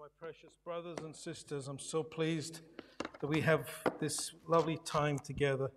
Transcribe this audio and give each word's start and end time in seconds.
My 0.00 0.06
precious 0.18 0.56
brothers 0.64 0.98
and 1.04 1.14
sisters, 1.14 1.68
I'm 1.68 1.78
so 1.78 2.02
pleased 2.02 2.62
that 3.20 3.28
we 3.28 3.40
have 3.42 3.70
this 4.00 4.32
lovely 4.48 4.80
time 4.84 5.20
together 5.20 5.70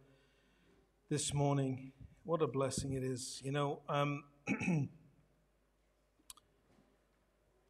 this 1.08 1.36
morning. 1.36 1.92
What 2.24 2.42
a 2.42 2.48
blessing 2.48 2.94
it 2.94 3.04
is. 3.04 3.40
You 3.44 3.52
know, 3.52 3.82
um, 3.88 4.24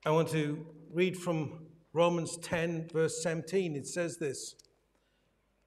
I 0.05 0.09
want 0.09 0.29
to 0.29 0.65
read 0.93 1.17
from 1.17 1.65
Romans 1.91 2.37
10, 2.37 2.91
verse 2.93 3.21
17. 3.21 3.75
It 3.75 3.85
says 3.85 4.17
this 4.17 4.55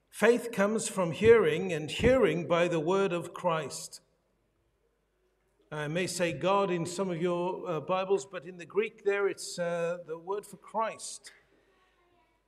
Faith 0.09 0.51
comes 0.51 0.89
from 0.89 1.13
hearing, 1.13 1.75
and 1.75 1.91
hearing 1.91 2.49
by 2.49 2.69
the 2.69 2.81
word 2.81 3.13
of 3.13 3.35
Christ. 3.35 4.01
I 5.73 5.87
may 5.87 6.09
say 6.09 6.33
God 6.33 6.73
in 6.73 6.85
some 6.85 7.11
of 7.11 7.23
your 7.23 7.63
uh, 7.71 7.79
Bibles, 7.79 8.27
but 8.27 8.45
in 8.45 8.57
the 8.57 8.67
Greek 8.67 9.05
there 9.05 9.29
it's 9.29 9.57
uh, 9.57 9.99
the 10.05 10.19
word 10.19 10.45
for 10.45 10.57
Christ. 10.57 11.31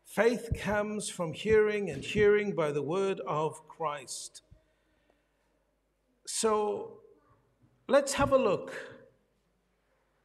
Faith 0.05 0.51
comes 0.59 1.09
from 1.09 1.33
hearing, 1.33 1.89
and 1.89 2.03
hearing 2.03 2.53
by 2.53 2.73
the 2.73 2.83
word 2.83 3.21
of 3.25 3.69
Christ. 3.69 4.43
So 6.27 6.99
let's 7.87 8.15
have 8.15 8.33
a 8.33 8.37
look 8.37 8.75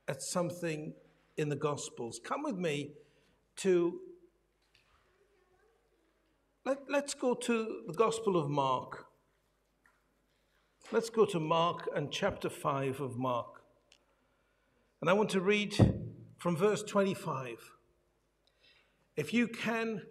at 0.08 0.24
something 0.24 0.96
in 1.38 1.50
the 1.50 1.56
Gospels. 1.56 2.20
Come 2.24 2.42
with 2.42 2.58
me 2.58 2.94
to, 3.58 4.00
let, 6.66 6.80
let's 6.90 7.14
go 7.14 7.36
to 7.36 7.84
the 7.86 7.94
Gospel 7.94 8.38
of 8.38 8.50
Mark. 8.50 9.07
Let's 10.90 11.10
go 11.10 11.26
to 11.26 11.40
Mark 11.42 11.90
and 11.94 12.10
chapter 12.10 12.50
5 12.50 13.02
of 13.02 13.18
Mark. 13.18 13.62
And 15.02 15.10
I 15.10 15.14
want 15.14 15.30
to 15.32 15.42
read 15.42 15.76
from 16.38 16.56
verse 16.56 16.82
25. 16.82 17.58
If 19.18 19.34
you 19.34 19.50
can 19.50 20.04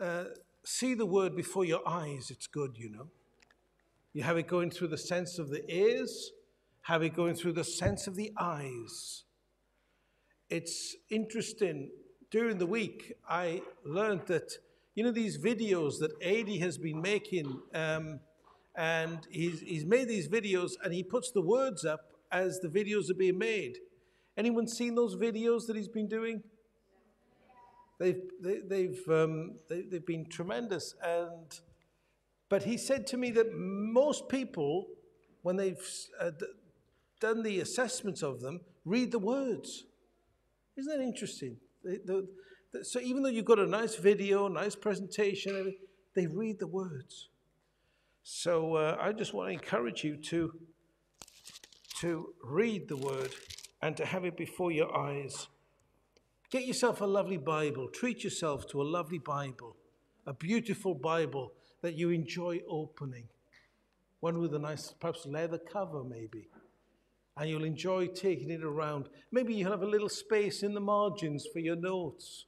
uh, 0.00 0.24
see 0.64 0.94
the 0.94 1.06
word 1.06 1.36
before 1.36 1.64
your 1.64 1.88
eyes, 1.88 2.32
it's 2.32 2.48
good, 2.48 2.78
you 2.78 2.90
know. 2.90 3.10
You 4.12 4.24
have 4.24 4.36
it 4.36 4.48
going 4.48 4.72
through 4.72 4.88
the 4.88 4.98
sense 4.98 5.38
of 5.38 5.50
the 5.50 5.62
ears, 5.72 6.32
have 6.82 7.04
it 7.04 7.14
going 7.14 7.36
through 7.36 7.52
the 7.52 7.62
sense 7.62 8.08
of 8.08 8.16
the 8.16 8.32
eyes. 8.36 9.22
It's 10.50 10.96
interesting. 11.10 11.92
During 12.28 12.58
the 12.58 12.66
week, 12.66 13.12
I 13.28 13.62
learned 13.84 14.22
that, 14.26 14.50
you 14.96 15.04
know, 15.04 15.12
these 15.12 15.38
videos 15.38 16.00
that 16.00 16.10
Adi 16.26 16.58
has 16.58 16.76
been 16.76 17.00
making. 17.00 17.60
Um, 17.72 18.18
and 18.74 19.26
he's, 19.30 19.60
he's 19.60 19.84
made 19.84 20.08
these 20.08 20.28
videos 20.28 20.72
and 20.82 20.92
he 20.92 21.02
puts 21.02 21.30
the 21.30 21.42
words 21.42 21.84
up 21.84 22.12
as 22.30 22.60
the 22.60 22.68
videos 22.68 23.10
are 23.10 23.14
being 23.14 23.38
made. 23.38 23.78
Anyone 24.36 24.66
seen 24.66 24.94
those 24.94 25.14
videos 25.14 25.66
that 25.66 25.76
he's 25.76 25.88
been 25.88 26.08
doing? 26.08 26.42
They've, 27.98 28.20
they, 28.40 28.54
have 28.54 28.68
they 28.68 28.82
have 28.82 29.08
um, 29.08 29.56
they, 29.68 29.82
they've 29.82 30.06
been 30.06 30.26
tremendous. 30.26 30.94
And, 31.04 31.60
but 32.48 32.62
he 32.62 32.76
said 32.76 33.06
to 33.08 33.16
me 33.16 33.30
that 33.32 33.52
most 33.54 34.28
people, 34.28 34.86
when 35.42 35.56
they've 35.56 35.86
uh, 36.18 36.30
done 37.20 37.42
the 37.42 37.60
assessments 37.60 38.22
of 38.22 38.40
them, 38.40 38.60
read 38.84 39.12
the 39.12 39.18
words. 39.18 39.84
Isn't 40.76 40.98
that 40.98 41.04
interesting? 41.04 41.58
The, 41.84 42.26
the, 42.72 42.84
so 42.84 43.00
even 43.00 43.22
though 43.22 43.28
you've 43.28 43.44
got 43.44 43.58
a 43.58 43.66
nice 43.66 43.96
video, 43.96 44.48
nice 44.48 44.74
presentation, 44.74 45.76
they 46.14 46.26
read 46.26 46.58
the 46.58 46.66
words. 46.66 47.28
So 48.22 48.76
uh, 48.76 48.96
I 49.00 49.12
just 49.12 49.34
want 49.34 49.48
to 49.48 49.52
encourage 49.52 50.04
you 50.04 50.16
to, 50.16 50.52
to 52.00 52.32
read 52.44 52.88
the 52.88 52.96
word 52.96 53.32
and 53.82 53.96
to 53.96 54.04
have 54.04 54.24
it 54.24 54.36
before 54.36 54.70
your 54.70 54.96
eyes. 54.96 55.48
Get 56.50 56.64
yourself 56.64 57.00
a 57.00 57.06
lovely 57.06 57.36
Bible. 57.36 57.88
Treat 57.88 58.22
yourself 58.22 58.68
to 58.68 58.80
a 58.80 58.84
lovely 58.84 59.18
Bible, 59.18 59.76
a 60.26 60.32
beautiful 60.32 60.94
Bible 60.94 61.52
that 61.80 61.94
you 61.94 62.10
enjoy 62.10 62.60
opening. 62.68 63.24
One 64.20 64.38
with 64.38 64.54
a 64.54 64.58
nice, 64.58 64.94
perhaps 65.00 65.26
leather 65.26 65.58
cover, 65.58 66.04
maybe. 66.04 66.48
And 67.36 67.50
you'll 67.50 67.64
enjoy 67.64 68.06
taking 68.08 68.50
it 68.50 68.62
around. 68.62 69.08
Maybe 69.32 69.54
you'll 69.54 69.72
have 69.72 69.82
a 69.82 69.86
little 69.86 70.08
space 70.08 70.62
in 70.62 70.74
the 70.74 70.80
margins 70.80 71.46
for 71.52 71.58
your 71.58 71.76
notes. 71.76 72.44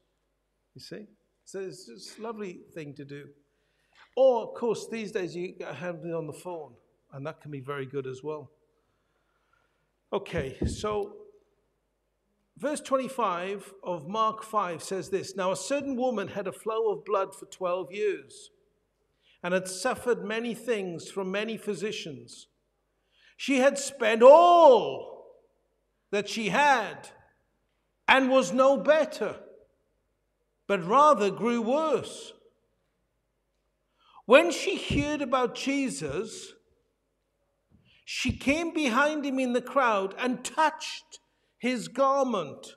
You 0.74 0.80
see? 0.82 1.06
So 1.44 1.60
it's, 1.60 1.88
it's 1.88 2.18
a 2.18 2.22
lovely 2.22 2.60
thing 2.74 2.94
to 2.94 3.04
do. 3.04 3.28
Or, 4.16 4.42
of 4.42 4.54
course, 4.54 4.86
these 4.88 5.12
days 5.12 5.34
you 5.34 5.54
have 5.60 5.96
it 6.04 6.14
on 6.14 6.26
the 6.26 6.32
phone, 6.32 6.74
and 7.12 7.26
that 7.26 7.40
can 7.40 7.50
be 7.50 7.60
very 7.60 7.86
good 7.86 8.06
as 8.06 8.22
well. 8.22 8.50
Okay, 10.12 10.56
so 10.66 11.16
verse 12.56 12.80
25 12.80 13.74
of 13.82 14.06
Mark 14.06 14.44
5 14.44 14.80
says 14.82 15.10
this 15.10 15.34
Now 15.34 15.50
a 15.50 15.56
certain 15.56 15.96
woman 15.96 16.28
had 16.28 16.46
a 16.46 16.52
flow 16.52 16.92
of 16.92 17.04
blood 17.04 17.34
for 17.34 17.46
12 17.46 17.92
years 17.92 18.50
and 19.42 19.52
had 19.52 19.66
suffered 19.66 20.24
many 20.24 20.54
things 20.54 21.10
from 21.10 21.32
many 21.32 21.56
physicians. 21.56 22.46
She 23.36 23.58
had 23.58 23.76
spent 23.76 24.22
all 24.22 25.26
that 26.12 26.28
she 26.28 26.50
had 26.50 27.08
and 28.06 28.30
was 28.30 28.52
no 28.52 28.76
better, 28.76 29.34
but 30.68 30.86
rather 30.86 31.30
grew 31.30 31.60
worse. 31.60 32.33
When 34.26 34.50
she 34.50 34.76
heard 34.76 35.20
about 35.20 35.54
Jesus, 35.54 36.52
she 38.04 38.32
came 38.32 38.72
behind 38.72 39.24
him 39.24 39.38
in 39.38 39.52
the 39.52 39.62
crowd 39.62 40.14
and 40.18 40.44
touched 40.44 41.20
his 41.58 41.88
garment. 41.88 42.74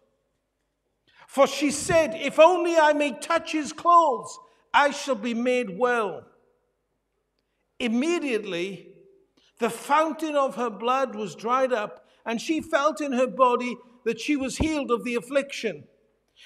For 1.27 1.47
she 1.47 1.71
said, 1.71 2.15
If 2.15 2.39
only 2.39 2.77
I 2.77 2.93
may 2.93 3.11
touch 3.11 3.51
his 3.51 3.73
clothes, 3.73 4.37
I 4.73 4.91
shall 4.91 5.15
be 5.15 5.33
made 5.33 5.77
well. 5.77 6.23
Immediately, 7.79 8.87
the 9.59 9.69
fountain 9.69 10.35
of 10.35 10.55
her 10.55 10.69
blood 10.69 11.15
was 11.15 11.35
dried 11.35 11.73
up, 11.73 12.05
and 12.25 12.41
she 12.41 12.61
felt 12.61 13.01
in 13.01 13.13
her 13.13 13.27
body 13.27 13.77
that 14.05 14.19
she 14.19 14.35
was 14.35 14.57
healed 14.57 14.91
of 14.91 15.03
the 15.03 15.15
affliction. 15.15 15.83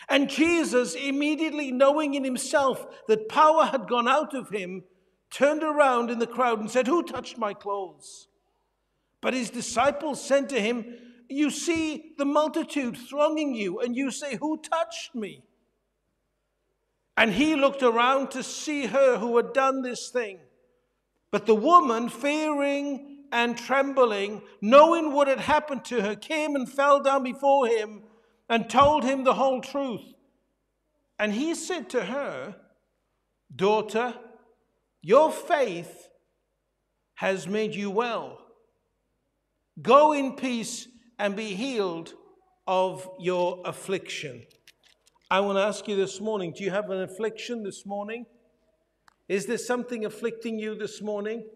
And 0.09 0.29
Jesus, 0.29 0.96
immediately 0.96 1.72
knowing 1.72 2.13
in 2.13 2.24
himself 2.24 2.85
that 3.07 3.29
power 3.29 3.66
had 3.66 3.88
gone 3.88 4.07
out 4.07 4.34
of 4.34 4.50
him, 4.50 4.84
turned 5.29 5.63
around 5.63 6.09
in 6.09 6.19
the 6.19 6.28
crowd 6.28 6.59
and 6.59 6.69
said, 6.69 6.88
Who 6.88 7.03
touched 7.03 7.38
my 7.38 7.53
clothes? 7.53 8.28
But 9.22 9.34
his 9.34 9.50
disciples 9.50 10.24
said 10.24 10.50
to 10.50 10.59
him, 10.59 10.85
You 11.29 11.50
see 11.50 12.13
the 12.18 12.25
multitude 12.25 12.97
thronging 12.97 13.53
you, 13.53 13.79
and 13.79 13.96
you 13.96 14.12
say, 14.12 14.38
Who 14.38 14.57
touched 14.57 15.16
me? 15.16 15.44
And 17.18 17.31
he 17.31 17.56
looked 17.56 17.84
around 17.84 18.31
to 18.31 18.44
see 18.44 18.88
her 18.88 19.18
who 19.18 19.38
had 19.38 19.53
done 19.53 19.81
this 19.81 20.09
thing. 20.09 20.40
But 21.29 21.46
the 21.46 21.56
woman, 21.56 22.09
fearing 22.09 23.25
and 23.31 23.58
trembling, 23.58 24.41
knowing 24.62 25.13
what 25.13 25.28
had 25.28 25.40
happened 25.40 25.85
to 25.85 26.02
her, 26.02 26.16
came 26.16 26.56
and 26.56 26.69
fell 26.69 27.02
down 27.02 27.23
before 27.23 27.68
him 27.68 28.03
and 28.51 28.69
told 28.69 29.06
him 29.06 29.23
the 29.23 29.34
whole 29.34 29.62
truth. 29.62 30.13
And 31.17 31.31
he 31.34 31.56
said 31.56 31.89
to 31.91 32.03
her, 32.03 32.57
Daughter, 33.56 34.13
your 35.01 35.31
faith 35.31 36.09
has 37.16 37.47
made 37.47 37.73
you 37.73 37.90
well. 37.90 38.40
Go 39.81 40.11
in 40.11 40.35
peace 40.35 40.88
and 41.17 41.35
be 41.35 41.56
healed 41.56 42.13
of 42.67 43.09
your 43.19 43.61
affliction. 43.63 44.44
I 45.29 45.40
want 45.40 45.57
to 45.57 45.63
ask 45.63 45.88
you 45.88 45.95
this 45.95 46.19
morning 46.19 46.53
do 46.56 46.63
you 46.63 46.72
have 46.72 46.90
an 46.90 47.01
affliction 47.01 47.63
this 47.63 47.85
morning? 47.85 48.25
Is 49.29 49.45
there 49.45 49.57
something 49.57 50.03
afflicting 50.03 50.59
you 50.59 50.75
this 50.75 51.01
morning? 51.01 51.47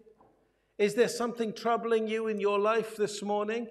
Is 0.78 0.94
there 0.94 1.08
something 1.08 1.52
troubling 1.52 2.08
you 2.08 2.28
in 2.28 2.40
your 2.40 2.58
life 2.58 2.96
this 2.96 3.22
morning? 3.22 3.68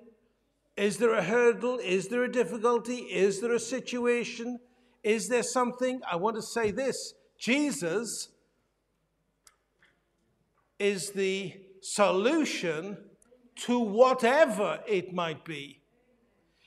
Is 0.78 0.97
there 0.97 1.13
a 1.13 1.24
hurdle? 1.24 1.80
Is 1.80 2.09
there 2.09 2.24
a 2.24 2.31
difficulty? 2.31 2.97
Is 2.97 3.40
there 3.40 3.53
a 3.53 3.59
situation? 3.59 4.59
Is 5.03 5.29
there 5.29 5.44
something? 5.44 6.02
I 6.09 6.17
want 6.17 6.35
to 6.35 6.41
say 6.41 6.72
this 6.72 7.14
Jesus 7.40 8.29
is 10.79 11.11
the 11.11 11.53
solution 11.82 12.97
to 13.55 13.79
whatever 13.79 14.79
it 14.88 15.14
might 15.14 15.46
be. 15.46 15.82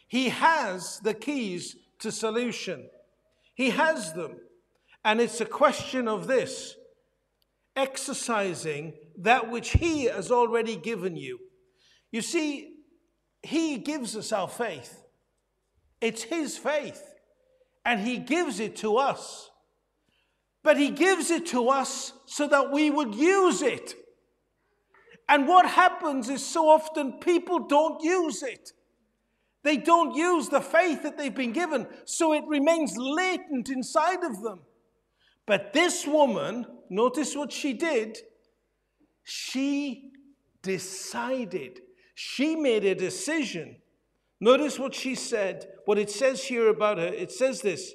He 0.07 0.31
has 0.31 1.01
the 1.01 1.13
keys 1.13 1.77
to 1.99 2.11
solution. 2.11 2.89
He 3.55 3.71
has 3.71 4.15
them. 4.15 4.37
And 5.05 5.21
it's 5.21 5.41
a 5.41 5.47
question 5.47 6.09
of 6.09 6.27
this 6.27 6.77
exercising 7.77 8.95
that 9.19 9.51
which 9.51 9.71
He 9.71 10.05
has 10.05 10.31
already 10.31 10.77
given 10.77 11.17
you. 11.17 11.39
You 12.11 12.23
see, 12.23 12.78
He 13.43 13.79
gives 13.79 14.17
us 14.17 14.33
our 14.33 14.49
faith, 14.49 15.03
it's 16.01 16.23
His 16.23 16.59
faith, 16.59 17.03
and 17.85 18.01
He 18.01 18.19
gives 18.19 18.61
it 18.61 18.77
to 18.77 18.97
us. 18.97 19.51
But 20.63 20.77
He 20.77 20.91
gives 20.91 21.31
it 21.31 21.47
to 21.47 21.69
us 21.69 22.13
so 22.27 22.49
that 22.49 22.71
we 22.73 22.91
would 22.91 23.15
use 23.15 23.63
it. 23.63 23.95
And 25.29 25.47
what 25.47 25.67
happens 25.67 26.29
is 26.29 26.45
so 26.45 26.69
often 26.69 27.21
people 27.21 27.61
don't 27.61 28.03
use 28.03 28.43
it. 28.43 28.73
They 29.63 29.77
don't 29.77 30.15
use 30.15 30.49
the 30.49 30.61
faith 30.61 31.03
that 31.03 31.19
they've 31.19 31.35
been 31.35 31.53
given, 31.53 31.87
so 32.05 32.33
it 32.33 32.45
remains 32.47 32.97
latent 32.97 33.69
inside 33.69 34.25
of 34.25 34.43
them. 34.43 34.61
But 35.47 35.73
this 35.73 36.07
woman, 36.07 36.67
notice 36.89 37.35
what 37.35 37.53
she 37.53 37.73
did. 37.73 38.19
She 39.25 40.13
decided, 40.63 41.81
she 42.21 42.57
made 42.57 42.85
a 42.85 42.97
decision. 42.97 43.77
Notice 44.41 44.77
what 44.77 44.93
she 44.93 45.15
said, 45.15 45.69
what 45.85 45.99
it 45.99 46.11
says 46.11 46.43
here 46.43 46.69
about 46.69 46.99
her. 46.99 47.07
It 47.07 47.31
says 47.31 47.61
this 47.63 47.95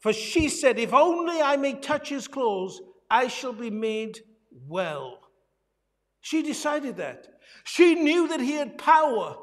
For 0.00 0.14
she 0.14 0.48
said, 0.48 0.78
If 0.78 0.94
only 0.94 1.42
I 1.42 1.58
may 1.58 1.74
touch 1.74 2.08
his 2.08 2.28
clothes, 2.28 2.80
I 3.10 3.28
shall 3.28 3.52
be 3.52 3.68
made 3.68 4.20
well. 4.66 5.18
She 6.22 6.42
decided 6.42 6.96
that. 6.96 7.28
She 7.64 7.94
knew 7.94 8.26
that 8.28 8.40
he 8.40 8.52
had 8.52 8.78
power. 8.78 9.36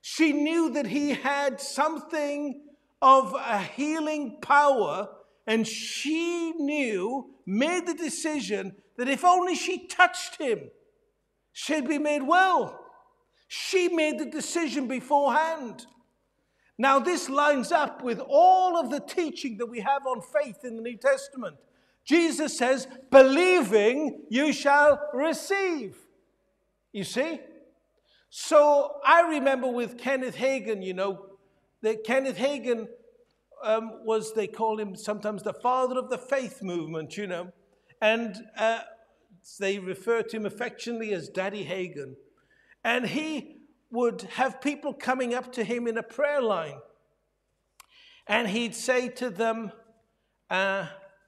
She 0.00 0.32
knew 0.32 0.70
that 0.70 0.86
he 0.86 1.10
had 1.10 1.60
something 1.60 2.62
of 3.02 3.34
a 3.34 3.58
healing 3.58 4.38
power, 4.40 5.10
and 5.46 5.68
she 5.68 6.52
knew, 6.52 7.34
made 7.44 7.86
the 7.86 7.92
decision 7.92 8.76
that 8.96 9.08
if 9.08 9.26
only 9.26 9.56
she 9.56 9.86
touched 9.88 10.40
him, 10.40 10.70
she'd 11.52 11.86
be 11.86 11.98
made 11.98 12.22
well. 12.22 12.79
She 13.52 13.88
made 13.88 14.20
the 14.20 14.26
decision 14.26 14.86
beforehand. 14.86 15.84
Now, 16.78 17.00
this 17.00 17.28
lines 17.28 17.72
up 17.72 18.00
with 18.00 18.20
all 18.28 18.76
of 18.76 18.90
the 18.90 19.00
teaching 19.00 19.58
that 19.58 19.66
we 19.66 19.80
have 19.80 20.06
on 20.06 20.22
faith 20.22 20.64
in 20.64 20.76
the 20.76 20.82
New 20.82 20.96
Testament. 20.96 21.56
Jesus 22.04 22.56
says, 22.56 22.86
believing 23.10 24.22
you 24.30 24.52
shall 24.52 25.00
receive. 25.12 25.96
You 26.92 27.02
see? 27.02 27.40
So 28.28 29.00
I 29.04 29.22
remember 29.22 29.66
with 29.66 29.98
Kenneth 29.98 30.36
Hagin, 30.36 30.80
you 30.80 30.94
know, 30.94 31.26
that 31.82 32.04
Kenneth 32.04 32.36
Hagin 32.36 32.86
um, 33.64 34.04
was, 34.04 34.32
they 34.32 34.46
call 34.46 34.78
him 34.78 34.94
sometimes 34.94 35.42
the 35.42 35.54
father 35.54 35.98
of 35.98 36.08
the 36.08 36.18
faith 36.18 36.62
movement, 36.62 37.16
you 37.16 37.26
know, 37.26 37.50
and 38.00 38.36
uh, 38.56 38.82
they 39.58 39.80
refer 39.80 40.22
to 40.22 40.36
him 40.36 40.46
affectionately 40.46 41.12
as 41.12 41.28
Daddy 41.28 41.64
Hagin. 41.64 42.14
And 42.84 43.06
he 43.06 43.60
would 43.90 44.22
have 44.22 44.60
people 44.60 44.94
coming 44.94 45.34
up 45.34 45.52
to 45.52 45.64
him 45.64 45.86
in 45.86 45.98
a 45.98 46.02
prayer 46.02 46.40
line. 46.40 46.78
And 48.26 48.48
he'd 48.48 48.74
say 48.74 49.08
to 49.08 49.30
them, 49.30 49.72
uh, 50.48 50.86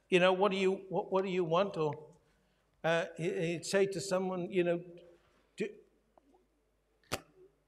you 0.09 0.19
know, 0.19 0.33
what 0.33 0.51
do 0.51 0.57
you, 0.57 0.81
what, 0.89 1.11
what 1.11 1.23
do 1.23 1.29
you 1.29 1.43
want? 1.43 1.77
Or 1.77 1.93
uh, 2.83 3.05
he'd 3.17 3.65
say 3.65 3.85
to 3.87 3.99
someone, 3.99 4.49
you 4.49 4.63
know, 4.63 4.79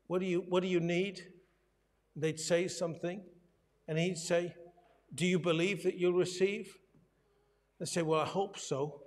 what 0.07 0.19
do 0.19 0.25
you, 0.25 0.45
what 0.47 0.61
do 0.61 0.69
you 0.69 0.79
need? 0.79 1.21
They'd 2.15 2.39
say 2.39 2.67
something, 2.67 3.21
and 3.87 3.97
he'd 3.97 4.17
say, 4.17 4.55
Do 5.13 5.25
you 5.25 5.39
believe 5.39 5.83
that 5.83 5.97
you'll 5.97 6.13
receive? 6.13 6.77
They'd 7.79 7.87
say, 7.87 8.01
Well, 8.03 8.21
I 8.21 8.25
hope 8.25 8.57
so. 8.57 9.01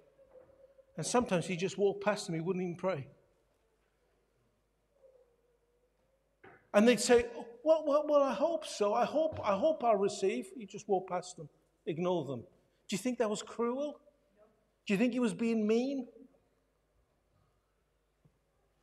And 0.96 1.06
sometimes 1.06 1.46
he'd 1.46 1.60
just 1.60 1.78
walk 1.78 2.02
past 2.02 2.26
them, 2.26 2.34
he 2.34 2.40
wouldn't 2.40 2.62
even 2.64 2.76
pray. 2.76 3.06
And 6.74 6.86
they'd 6.86 7.00
say, 7.00 7.26
well, 7.64 7.84
well, 7.86 8.04
well, 8.08 8.22
I 8.22 8.34
hope 8.34 8.66
so. 8.66 8.94
I 8.94 9.04
hope, 9.04 9.40
I 9.44 9.56
hope 9.56 9.82
I'll 9.84 9.96
receive. 9.96 10.48
You 10.56 10.66
just 10.66 10.88
walk 10.88 11.08
past 11.08 11.36
them, 11.36 11.48
ignore 11.86 12.24
them. 12.24 12.40
Do 12.40 12.94
you 12.94 12.98
think 12.98 13.18
that 13.18 13.28
was 13.28 13.42
cruel? 13.42 14.00
Do 14.86 14.94
you 14.94 14.98
think 14.98 15.12
he 15.12 15.20
was 15.20 15.34
being 15.34 15.66
mean? 15.66 16.06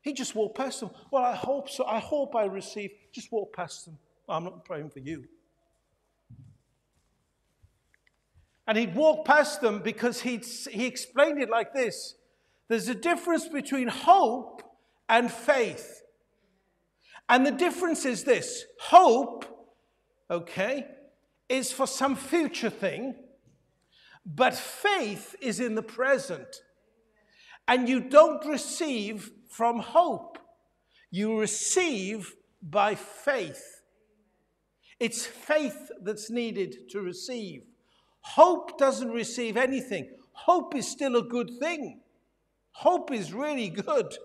He 0.01 0.13
just 0.13 0.35
walked 0.35 0.55
past 0.55 0.79
them. 0.79 0.91
Well, 1.09 1.23
I 1.23 1.33
hope 1.33 1.67
so. 1.67 1.83
I 1.85 1.99
hope 1.99 2.35
I 2.35 2.45
receive. 2.45 2.91
Just 3.11 3.31
walk 3.31 3.55
past 3.55 3.85
them. 3.85 3.97
I'm 4.29 4.43
not 4.43 4.63
praying 4.63 4.91
for 4.91 4.99
you. 4.99 5.25
And 8.67 8.77
he'd 8.77 8.95
walk 8.95 9.25
past 9.25 9.61
them 9.61 9.81
because 9.83 10.21
he'd, 10.21 10.45
he 10.45 10.85
explained 10.85 11.41
it 11.41 11.49
like 11.49 11.73
this 11.73 12.15
there's 12.67 12.87
a 12.87 12.95
difference 12.95 13.47
between 13.47 13.87
hope 13.87 14.63
and 15.07 15.31
faith. 15.31 16.01
And 17.27 17.45
the 17.45 17.51
difference 17.51 18.05
is 18.05 18.23
this 18.23 18.65
hope, 18.79 19.45
okay, 20.29 20.85
is 21.49 21.71
for 21.71 21.87
some 21.87 22.15
future 22.15 22.69
thing, 22.69 23.15
but 24.25 24.55
faith 24.55 25.35
is 25.41 25.59
in 25.59 25.75
the 25.75 25.83
present. 25.83 26.61
And 27.67 27.89
you 27.89 27.99
don't 27.99 28.45
receive 28.45 29.31
from 29.49 29.79
hope. 29.79 30.37
You 31.09 31.39
receive 31.39 32.33
by 32.61 32.95
faith. 32.95 33.81
It's 34.99 35.25
faith 35.25 35.91
that's 36.01 36.29
needed 36.29 36.89
to 36.89 37.01
receive. 37.01 37.63
Hope 38.21 38.77
doesn't 38.77 39.11
receive 39.11 39.57
anything. 39.57 40.09
Hope 40.31 40.75
is 40.75 40.87
still 40.87 41.15
a 41.15 41.23
good 41.23 41.51
thing. 41.59 42.01
Hope 42.71 43.11
is 43.11 43.33
really 43.33 43.69
good. 43.69 44.17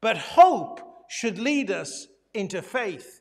But 0.00 0.18
hope 0.18 0.80
should 1.08 1.38
lead 1.38 1.70
us 1.70 2.06
into 2.38 2.62
faith. 2.62 3.20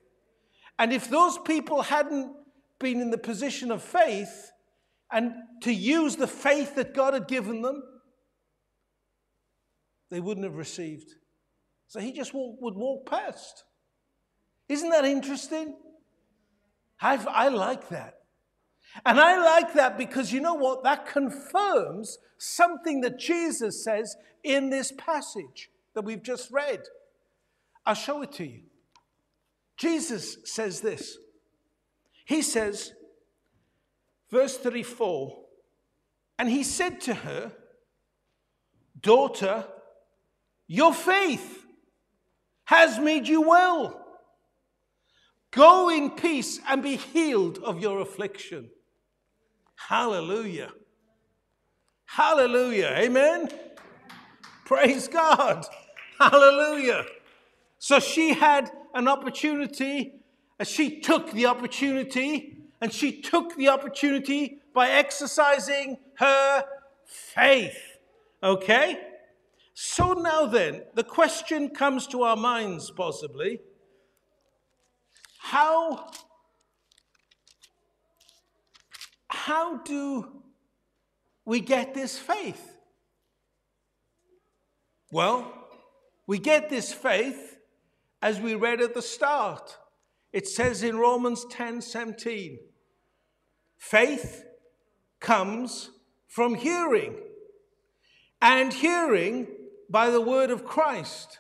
And 0.80 0.94
if 0.94 1.10
those 1.10 1.38
people 1.40 1.82
hadn't 1.82 2.32
been 2.80 3.02
in 3.02 3.10
the 3.10 3.18
position 3.18 3.72
of 3.72 3.82
faith 3.82 4.52
and 5.12 5.34
to 5.64 5.74
use 5.74 6.16
the 6.16 6.28
faith 6.28 6.76
that 6.76 6.94
God 6.94 7.14
had 7.14 7.28
given 7.28 7.62
them, 7.64 7.82
they 10.12 10.20
wouldn't 10.20 10.46
have 10.46 10.56
received. 10.56 11.16
So 11.88 12.00
he 12.00 12.12
just 12.12 12.34
walk, 12.34 12.62
would 12.62 12.76
walk 12.76 13.10
past. 13.10 13.64
Isn't 14.70 14.90
that 14.92 15.06
interesting? 15.06 15.76
I've, 17.02 17.28
I 17.28 17.48
like 17.48 17.90
that. 17.90 18.20
And 19.06 19.20
I 19.20 19.44
like 19.44 19.74
that 19.74 19.98
because 19.98 20.32
you 20.32 20.42
know 20.42 20.54
what? 20.54 20.84
That 20.84 21.08
confirms 21.08 22.18
something 22.38 23.02
that 23.02 23.20
Jesus 23.20 23.84
says 23.84 24.16
in 24.44 24.70
this 24.70 24.94
passage 24.98 25.70
that 25.94 26.04
we've 26.04 26.24
just 26.24 26.52
read. 26.52 26.84
I'll 27.86 27.96
show 27.96 28.22
it 28.22 28.32
to 28.34 28.46
you. 28.46 28.62
Jesus 29.78 30.38
says 30.44 30.82
this. 30.82 31.18
He 32.26 32.42
says, 32.42 32.94
verse 34.30 34.58
34, 34.58 35.38
and 36.40 36.50
he 36.50 36.64
said 36.64 37.00
to 37.02 37.14
her, 37.14 37.54
Daughter, 39.00 39.66
your 40.68 40.94
faith 40.94 41.66
has 42.66 43.00
made 43.00 43.28
you 43.28 43.42
well. 43.42 44.04
Go 45.52 45.90
in 45.90 46.12
peace 46.12 46.60
and 46.68 46.84
be 46.84 46.98
healed 46.98 47.60
of 47.60 47.80
your 47.80 48.02
affliction. 48.02 48.70
Hallelujah. 49.76 50.72
Hallelujah. 52.06 52.94
Amen. 52.98 53.50
Praise 54.66 55.08
God. 55.08 55.66
Hallelujah. 56.20 57.06
So 57.80 58.00
she 58.00 58.34
had 58.34 58.72
an 58.98 59.08
opportunity, 59.08 60.14
and 60.58 60.68
she 60.68 61.00
took 61.00 61.32
the 61.32 61.46
opportunity, 61.46 62.58
and 62.82 62.92
she 62.92 63.22
took 63.22 63.56
the 63.56 63.70
opportunity 63.70 64.60
by 64.74 64.90
exercising 64.90 65.98
her 66.16 66.66
faith. 67.06 67.78
Okay? 68.42 69.00
So 69.74 70.14
now 70.14 70.48
then, 70.48 70.82
the 70.96 71.04
question 71.04 71.70
comes 71.70 72.08
to 72.08 72.24
our 72.24 72.36
minds 72.36 72.90
possibly 72.90 73.60
how, 75.38 76.10
how 79.30 79.78
do 79.78 80.42
we 81.46 81.60
get 81.60 81.94
this 81.94 82.18
faith? 82.18 82.78
Well, 85.12 85.54
we 86.26 86.40
get 86.40 86.70
this 86.70 86.92
faith 86.92 87.57
as 88.22 88.40
we 88.40 88.56
read 88.56 88.82
at 88.82 88.94
the 88.94 89.02
start. 89.02 89.78
It 90.34 90.48
says 90.48 90.84
in 90.84 90.98
Romans 90.98 91.46
10 91.50 91.82
17, 91.82 92.60
faith 93.78 94.44
comes 95.20 95.92
from 96.28 96.56
hearing, 96.56 97.16
and 98.42 98.72
hearing 98.72 99.48
by 99.90 100.10
the 100.10 100.22
word 100.22 100.52
of 100.52 100.66
Christ. 100.66 101.40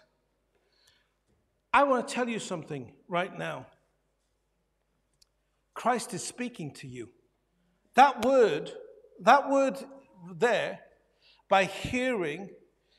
I 1.73 1.83
want 1.83 2.07
to 2.07 2.13
tell 2.13 2.29
you 2.29 2.39
something 2.39 2.93
right 3.07 3.37
now. 3.37 3.67
Christ 5.73 6.13
is 6.13 6.23
speaking 6.23 6.73
to 6.75 6.87
you. 6.87 7.09
That 7.93 8.25
word, 8.25 8.71
that 9.21 9.49
word 9.49 9.77
there, 10.33 10.79
by 11.49 11.65
hearing, 11.65 12.49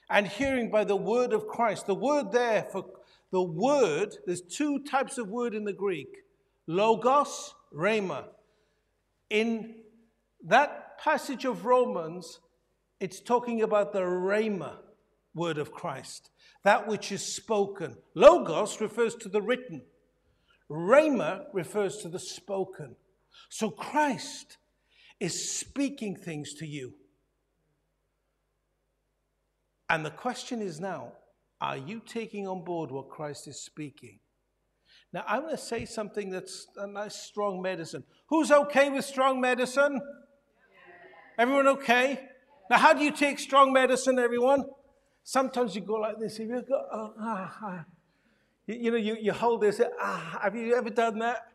and 0.09 0.27
hearing 0.27 0.71
by 0.71 0.85
the 0.85 0.97
word 0.97 1.33
of 1.33 1.49
Christ. 1.49 1.87
The 1.87 1.95
word 1.95 2.31
there 2.31 2.63
for 2.71 2.85
the 3.31 3.43
word, 3.43 4.17
there's 4.27 4.41
two 4.41 4.83
types 4.85 5.19
of 5.19 5.29
word 5.29 5.55
in 5.55 5.65
the 5.65 5.73
Greek 5.73 6.09
logos, 6.67 7.55
rhema. 7.75 8.25
In 9.31 9.75
that 10.45 10.99
passage 10.99 11.45
of 11.45 11.65
Romans, 11.65 12.41
it's 13.01 13.21
talking 13.21 13.63
about 13.63 13.93
the 13.93 14.01
rhema 14.01 14.77
word 15.35 15.59
of 15.59 15.73
Christ, 15.73 16.31
that 16.65 16.87
which 16.87 17.11
is 17.11 17.25
spoken. 17.25 17.97
Logos 18.15 18.81
refers 18.81 19.15
to 19.17 19.29
the 19.29 19.43
written. 19.43 19.83
Rhema 20.71 21.45
refers 21.53 21.99
to 21.99 22.09
the 22.09 22.19
spoken. 22.19 22.97
So 23.49 23.71
Christ 23.71 24.59
is 25.21 25.59
speaking 25.59 26.17
things 26.17 26.55
to 26.55 26.67
you. 26.67 26.95
And 29.89 30.05
the 30.05 30.11
question 30.11 30.61
is 30.61 30.81
now 30.81 31.13
are 31.61 31.77
you 31.77 32.01
taking 32.05 32.47
on 32.47 32.65
board 32.65 32.91
what 32.91 33.09
Christ 33.09 33.49
is 33.49 33.61
speaking? 33.61 34.21
Now, 35.13 35.25
I'm 35.27 35.43
going 35.43 35.57
to 35.57 35.63
say 35.63 35.85
something 35.85 36.31
that's 36.31 36.67
a 36.77 36.87
nice, 36.87 37.17
strong 37.17 37.63
medicine. 37.63 38.05
Who's 38.29 38.51
okay 38.51 38.91
with 38.91 39.05
strong 39.05 39.41
medicine? 39.41 40.01
Everyone 41.39 41.67
okay? 41.69 42.21
Now, 42.69 42.79
how 42.79 42.93
do 42.93 43.03
you 43.03 43.13
take 43.13 43.39
strong 43.39 43.73
medicine, 43.73 44.19
everyone? 44.19 44.65
Sometimes 45.25 45.75
you 45.75 45.81
go 45.81 45.95
like 45.95 46.19
this. 46.19 46.39
If 46.39 46.49
you 46.49 46.63
go, 46.69 46.85
oh, 46.93 47.15
ah, 47.21 47.59
ah. 47.63 47.85
You, 48.67 48.75
you, 48.75 48.91
know, 48.91 48.97
you, 48.99 49.17
you 49.21 49.33
hold 49.33 49.63
this. 49.63 49.81
Ah, 49.99 50.41
have 50.43 50.55
you 50.55 50.75
ever 50.75 50.91
done 50.91 51.19
that? 51.21 51.47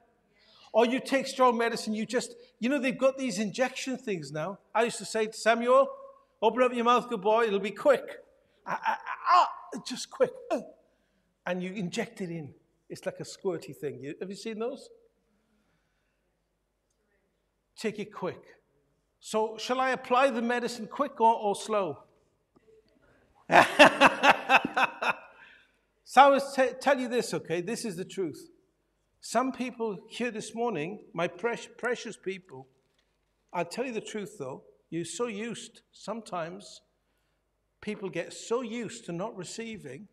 Or 0.73 0.87
you 0.87 0.99
take 0.99 1.27
strong 1.27 1.55
medicine, 1.55 1.93
you 1.93 2.03
just, 2.07 2.33
you 2.59 2.67
know, 2.67 2.79
they've 2.79 2.97
got 2.97 3.19
these 3.19 3.37
injection 3.37 3.95
things 3.95 4.31
now. 4.31 4.57
I 4.73 4.83
used 4.83 4.97
to 4.97 5.05
say 5.05 5.27
to 5.27 5.33
Samuel, 5.33 5.87
open 6.41 6.63
up 6.63 6.73
your 6.73 6.85
mouth, 6.85 7.07
good 7.09 7.21
boy, 7.21 7.43
it'll 7.43 7.59
be 7.59 7.69
quick. 7.69 8.22
Ah, 8.65 9.49
just 9.85 10.09
quick. 10.09 10.31
And 11.45 11.61
you 11.61 11.73
inject 11.73 12.21
it 12.21 12.29
in. 12.29 12.53
It's 12.89 13.05
like 13.05 13.19
a 13.19 13.23
squirty 13.23 13.75
thing. 13.75 14.13
Have 14.19 14.29
you 14.29 14.35
seen 14.35 14.59
those? 14.59 14.89
Take 17.75 17.99
it 17.99 18.13
quick. 18.13 18.41
So, 19.19 19.57
shall 19.57 19.79
I 19.79 19.91
apply 19.91 20.29
the 20.29 20.41
medicine 20.41 20.87
quick 20.87 21.19
or, 21.19 21.33
or 21.33 21.55
slow? 21.55 22.03
so, 23.49 23.61
I 26.21 26.27
was 26.27 26.53
t- 26.53 26.71
tell 26.79 26.99
you 26.99 27.07
this, 27.07 27.33
okay? 27.33 27.61
This 27.61 27.85
is 27.85 27.95
the 27.95 28.05
truth. 28.05 28.49
Some 29.21 29.53
people 29.53 29.99
here 30.09 30.31
this 30.31 30.53
morning, 30.53 30.99
my 31.13 31.27
precious, 31.27 31.69
precious 31.77 32.17
people, 32.17 32.67
I'll 33.53 33.63
tell 33.63 33.85
you 33.85 33.93
the 33.93 34.01
truth 34.01 34.37
though, 34.37 34.63
you're 34.89 35.05
so 35.05 35.27
used, 35.27 35.81
sometimes 35.93 36.81
people 37.83 38.09
get 38.09 38.33
so 38.33 38.61
used 38.61 39.05
to 39.05 39.11
not 39.11 39.35
receiving, 39.37 40.07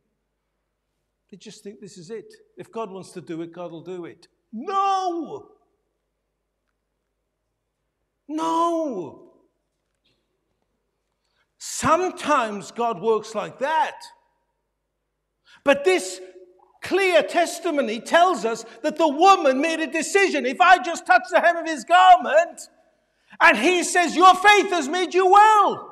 they 1.30 1.36
just 1.36 1.62
think 1.62 1.80
this 1.80 1.96
is 1.96 2.10
it. 2.10 2.34
If 2.58 2.70
God 2.72 2.90
wants 2.90 3.12
to 3.12 3.20
do 3.20 3.40
it, 3.42 3.52
God 3.52 3.70
will 3.70 3.84
do 3.84 4.04
it. 4.04 4.26
No! 4.52 5.50
No! 8.28 9.32
Sometimes 11.58 12.72
God 12.72 13.00
works 13.00 13.34
like 13.34 13.60
that. 13.60 14.00
But 15.62 15.84
this 15.84 16.20
clear 16.82 17.22
testimony 17.22 18.00
tells 18.00 18.44
us 18.44 18.64
that 18.82 18.96
the 18.96 19.08
woman 19.08 19.60
made 19.60 19.78
a 19.78 19.86
decision. 19.86 20.44
If 20.44 20.60
I 20.60 20.82
just 20.82 21.06
touch 21.06 21.22
the 21.30 21.40
hem 21.40 21.58
of 21.58 21.66
his 21.66 21.84
garment, 21.84 22.62
and 23.40 23.56
he 23.56 23.84
says, 23.84 24.16
Your 24.16 24.34
faith 24.34 24.70
has 24.70 24.88
made 24.88 25.14
you 25.14 25.30
well. 25.30 25.89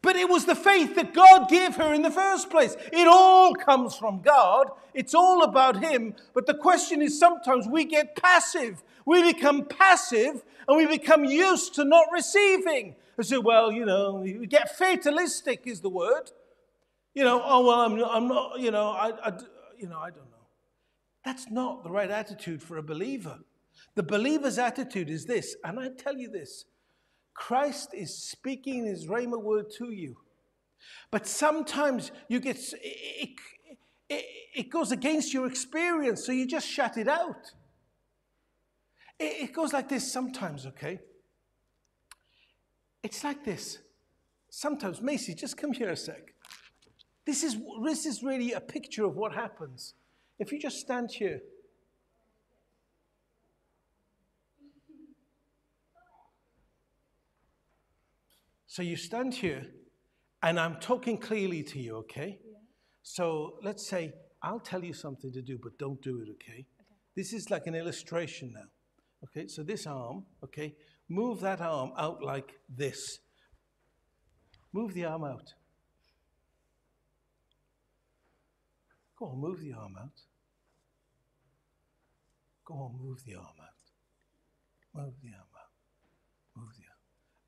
But 0.00 0.16
it 0.16 0.28
was 0.28 0.44
the 0.44 0.54
faith 0.54 0.94
that 0.94 1.12
God 1.12 1.48
gave 1.48 1.74
her 1.76 1.92
in 1.92 2.02
the 2.02 2.10
first 2.10 2.50
place. 2.50 2.76
It 2.92 3.08
all 3.08 3.54
comes 3.54 3.96
from 3.96 4.20
God. 4.20 4.70
It's 4.94 5.14
all 5.14 5.42
about 5.42 5.82
Him. 5.82 6.14
But 6.34 6.46
the 6.46 6.54
question 6.54 7.02
is 7.02 7.18
sometimes 7.18 7.66
we 7.66 7.84
get 7.84 8.16
passive. 8.16 8.82
We 9.04 9.32
become 9.32 9.64
passive 9.64 10.44
and 10.68 10.76
we 10.76 10.86
become 10.86 11.24
used 11.24 11.74
to 11.76 11.84
not 11.84 12.06
receiving. 12.12 12.94
I 13.18 13.22
say, 13.22 13.38
well, 13.38 13.72
you 13.72 13.84
know, 13.84 14.22
we 14.22 14.46
get 14.46 14.76
fatalistic 14.76 15.62
is 15.66 15.80
the 15.80 15.88
word. 15.88 16.30
You 17.14 17.24
know, 17.24 17.42
oh, 17.44 17.66
well, 17.66 17.80
I'm, 17.80 18.04
I'm 18.04 18.28
not, 18.28 18.60
you 18.60 18.70
know, 18.70 18.90
I, 18.90 19.12
I, 19.24 19.32
you 19.76 19.88
know, 19.88 19.98
I 19.98 20.10
don't 20.10 20.30
know. 20.30 20.46
That's 21.24 21.50
not 21.50 21.82
the 21.82 21.90
right 21.90 22.10
attitude 22.10 22.62
for 22.62 22.76
a 22.76 22.82
believer. 22.82 23.38
The 23.96 24.04
believer's 24.04 24.58
attitude 24.58 25.10
is 25.10 25.24
this, 25.24 25.56
and 25.64 25.80
I 25.80 25.88
tell 25.88 26.16
you 26.16 26.28
this 26.28 26.64
Christ 27.38 27.90
is 27.94 28.12
speaking 28.12 28.84
his 28.84 29.06
Rhema 29.06 29.40
word 29.40 29.70
to 29.78 29.92
you. 29.92 30.16
But 31.10 31.26
sometimes 31.26 32.10
you 32.28 32.40
get, 32.40 32.56
it, 32.82 33.30
it, 34.10 34.24
it 34.54 34.70
goes 34.70 34.90
against 34.90 35.32
your 35.32 35.46
experience, 35.46 36.26
so 36.26 36.32
you 36.32 36.46
just 36.46 36.68
shut 36.68 36.98
it 36.98 37.06
out. 37.06 37.52
It, 39.20 39.44
it 39.44 39.52
goes 39.52 39.72
like 39.72 39.88
this 39.88 40.10
sometimes, 40.12 40.66
okay? 40.66 40.98
It's 43.04 43.22
like 43.22 43.44
this. 43.44 43.78
Sometimes, 44.50 45.00
Macy, 45.00 45.32
just 45.34 45.56
come 45.56 45.72
here 45.72 45.90
a 45.90 45.96
sec. 45.96 46.34
This 47.24 47.44
is, 47.44 47.56
this 47.84 48.04
is 48.04 48.22
really 48.22 48.52
a 48.52 48.60
picture 48.60 49.04
of 49.04 49.16
what 49.16 49.32
happens. 49.32 49.94
If 50.40 50.50
you 50.50 50.58
just 50.58 50.80
stand 50.80 51.12
here. 51.12 51.40
So 58.68 58.82
you 58.82 58.96
stand 58.96 59.34
here, 59.34 59.66
and 60.42 60.60
I'm 60.60 60.76
talking 60.76 61.16
clearly 61.16 61.62
to 61.64 61.80
you, 61.80 61.96
okay? 61.96 62.38
Yeah. 62.44 62.58
So 63.02 63.54
let's 63.62 63.88
say 63.88 64.12
I'll 64.42 64.60
tell 64.60 64.84
you 64.84 64.92
something 64.92 65.32
to 65.32 65.40
do, 65.40 65.58
but 65.60 65.78
don't 65.78 66.00
do 66.02 66.20
it, 66.20 66.28
okay? 66.32 66.52
okay? 66.52 66.66
This 67.16 67.32
is 67.32 67.50
like 67.50 67.66
an 67.66 67.74
illustration 67.74 68.52
now. 68.54 68.68
Okay, 69.24 69.48
so 69.48 69.62
this 69.62 69.86
arm, 69.86 70.26
okay, 70.44 70.76
move 71.08 71.40
that 71.40 71.62
arm 71.62 71.92
out 71.96 72.22
like 72.22 72.52
this. 72.68 73.18
Move 74.72 74.92
the 74.92 75.06
arm 75.06 75.24
out. 75.24 75.54
Go 79.18 79.26
on, 79.26 79.40
move 79.40 79.60
the 79.60 79.72
arm 79.72 79.96
out. 79.98 80.20
Go 82.66 82.74
on, 82.74 82.98
move 83.02 83.24
the 83.24 83.34
arm 83.34 83.46
out. 83.46 84.94
Move 84.94 85.14
the 85.22 85.30
arm 85.30 85.48
out. 85.56 86.54
Move 86.54 86.70
the 86.76 86.84
arm. 86.84 86.98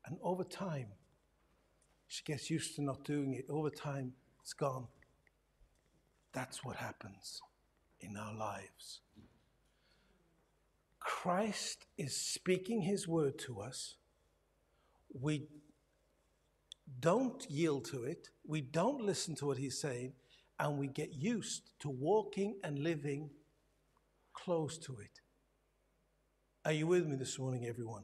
And 0.07 0.17
over 0.23 0.43
time, 0.43 0.87
she 2.11 2.23
gets 2.25 2.49
used 2.49 2.75
to 2.75 2.81
not 2.81 3.05
doing 3.05 3.35
it. 3.35 3.45
Over 3.47 3.69
time, 3.69 4.11
it's 4.41 4.51
gone. 4.51 4.87
That's 6.33 6.61
what 6.61 6.75
happens 6.75 7.41
in 8.01 8.17
our 8.17 8.35
lives. 8.35 8.99
Christ 10.99 11.85
is 11.97 12.13
speaking 12.13 12.81
his 12.81 13.07
word 13.07 13.39
to 13.39 13.61
us. 13.61 13.95
We 15.21 15.47
don't 16.99 17.49
yield 17.49 17.85
to 17.85 18.03
it. 18.03 18.27
We 18.45 18.59
don't 18.59 19.01
listen 19.01 19.33
to 19.35 19.45
what 19.45 19.57
he's 19.57 19.79
saying 19.79 20.11
and 20.59 20.77
we 20.77 20.87
get 20.87 21.13
used 21.13 21.71
to 21.79 21.89
walking 21.89 22.57
and 22.61 22.79
living 22.79 23.29
close 24.33 24.77
to 24.79 24.97
it. 24.99 25.21
Are 26.65 26.73
you 26.73 26.87
with 26.87 27.07
me 27.07 27.15
this 27.15 27.39
morning, 27.39 27.67
everyone? 27.67 28.03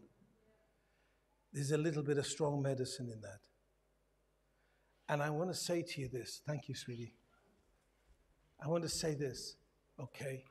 There's 1.52 1.72
a 1.72 1.78
little 1.78 2.04
bit 2.04 2.18
of 2.18 2.26
strong 2.26 2.62
medicine 2.62 3.10
in 3.14 3.20
that. 3.20 3.42
And 5.10 5.22
I 5.22 5.30
want 5.30 5.50
to 5.50 5.56
say 5.56 5.82
to 5.82 6.02
you 6.02 6.10
this. 6.10 6.42
Thank 6.46 6.68
you, 6.68 6.76
sweetie. 6.76 7.14
I 8.64 8.68
want 8.68 8.84
to 8.84 8.90
say 8.90 9.14
this, 9.14 9.56
okay? 10.00 10.44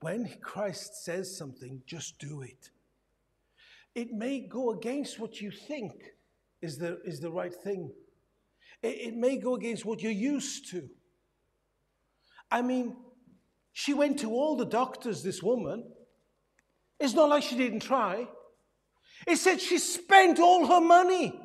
When 0.00 0.28
Christ 0.40 1.04
says 1.04 1.36
something, 1.36 1.82
just 1.86 2.18
do 2.18 2.42
it. 2.42 2.70
It 3.94 4.12
may 4.12 4.40
go 4.40 4.72
against 4.72 5.20
what 5.20 5.40
you 5.40 5.50
think 5.50 5.92
is 6.62 6.78
the, 6.78 7.00
is 7.04 7.20
the 7.20 7.30
right 7.30 7.54
thing, 7.54 7.92
it, 8.82 8.86
it 8.86 9.16
may 9.16 9.36
go 9.36 9.54
against 9.54 9.84
what 9.84 10.02
you're 10.02 10.12
used 10.12 10.70
to. 10.70 10.88
I 12.50 12.62
mean, 12.62 12.96
she 13.72 13.94
went 13.94 14.18
to 14.20 14.30
all 14.30 14.56
the 14.56 14.66
doctors, 14.66 15.22
this 15.22 15.42
woman. 15.42 15.84
It's 16.98 17.14
not 17.14 17.28
like 17.28 17.42
she 17.42 17.56
didn't 17.56 17.80
try. 17.80 18.28
It 19.26 19.36
said 19.36 19.60
she 19.60 19.78
spent 19.78 20.38
all 20.38 20.66
her 20.66 20.80
money. 20.80 21.38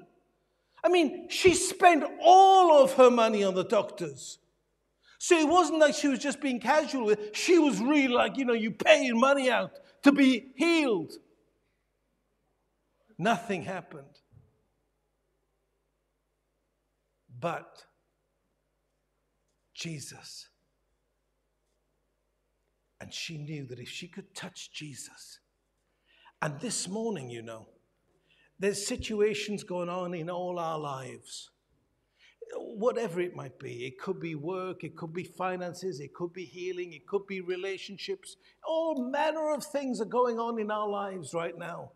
I 0.87 0.89
mean, 0.89 1.27
she 1.27 1.53
spent 1.53 2.05
all 2.23 2.81
of 2.81 2.93
her 2.93 3.11
money 3.11 3.43
on 3.43 3.55
the 3.55 3.65
doctors. 3.65 4.39
So 5.19 5.37
it 5.37 5.45
wasn't 5.45 5.79
like 5.79 5.95
she 5.95 6.07
was 6.07 6.19
just 6.19 6.39
being 6.39 6.61
casual 6.61 7.05
with 7.05 7.35
She 7.35 7.59
was 7.59 7.81
really 7.81 8.07
like, 8.07 8.37
you 8.37 8.45
know, 8.45 8.53
you 8.53 8.71
paying 8.71 9.19
money 9.19 9.49
out 9.49 9.71
to 10.03 10.13
be 10.13 10.53
healed. 10.55 11.11
Nothing 13.17 13.63
happened. 13.63 14.05
But 17.37 17.83
Jesus 19.73 20.47
and 23.01 23.13
she 23.13 23.37
knew 23.37 23.65
that 23.65 23.79
if 23.79 23.89
she 23.89 24.07
could 24.07 24.33
touch 24.33 24.71
Jesus, 24.71 25.39
and 26.41 26.59
this 26.61 26.87
morning, 26.87 27.29
you 27.29 27.41
know, 27.41 27.67
there's 28.59 28.85
situations 28.85 29.63
going 29.63 29.89
on 29.89 30.13
in 30.13 30.29
all 30.29 30.59
our 30.59 30.79
lives. 30.79 31.49
Whatever 32.55 33.19
it 33.19 33.35
might 33.35 33.59
be, 33.59 33.85
it 33.85 33.99
could 33.99 34.19
be 34.19 34.35
work, 34.35 34.83
it 34.83 34.95
could 34.95 35.13
be 35.13 35.23
finances, 35.23 35.99
it 35.99 36.13
could 36.13 36.33
be 36.33 36.45
healing, 36.45 36.93
it 36.93 37.05
could 37.05 37.27
be 37.27 37.41
relationships. 37.41 38.37
All 38.65 39.09
manner 39.09 39.53
of 39.53 39.63
things 39.63 39.99
are 39.99 40.05
going 40.05 40.39
on 40.39 40.59
in 40.59 40.71
our 40.71 40.87
lives 40.87 41.33
right 41.33 41.57
now. 41.57 41.91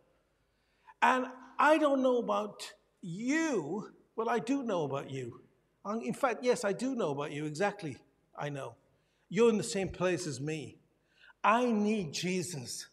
And 1.01 1.25
I 1.58 1.77
don't 1.77 2.03
know 2.03 2.18
about 2.18 2.70
you. 3.01 3.89
Well, 4.15 4.30
I 4.30 4.39
do 4.39 4.63
know 4.63 4.84
about 4.84 5.10
you. 5.10 5.41
Um, 5.86 6.01
in 6.01 6.13
fact, 6.13 6.44
yes, 6.44 6.63
I 6.63 6.74
do 6.74 6.96
know 6.96 7.12
about 7.12 7.32
you 7.32 7.46
exactly. 7.46 7.98
I 8.38 8.50
know. 8.50 8.75
You're 9.30 9.50
in 9.50 9.58
the 9.58 9.63
same 9.63 9.89
place 9.89 10.27
as 10.27 10.39
me. 10.39 10.77
I 11.44 11.72
need 11.72 12.13
Jesus. 12.13 12.88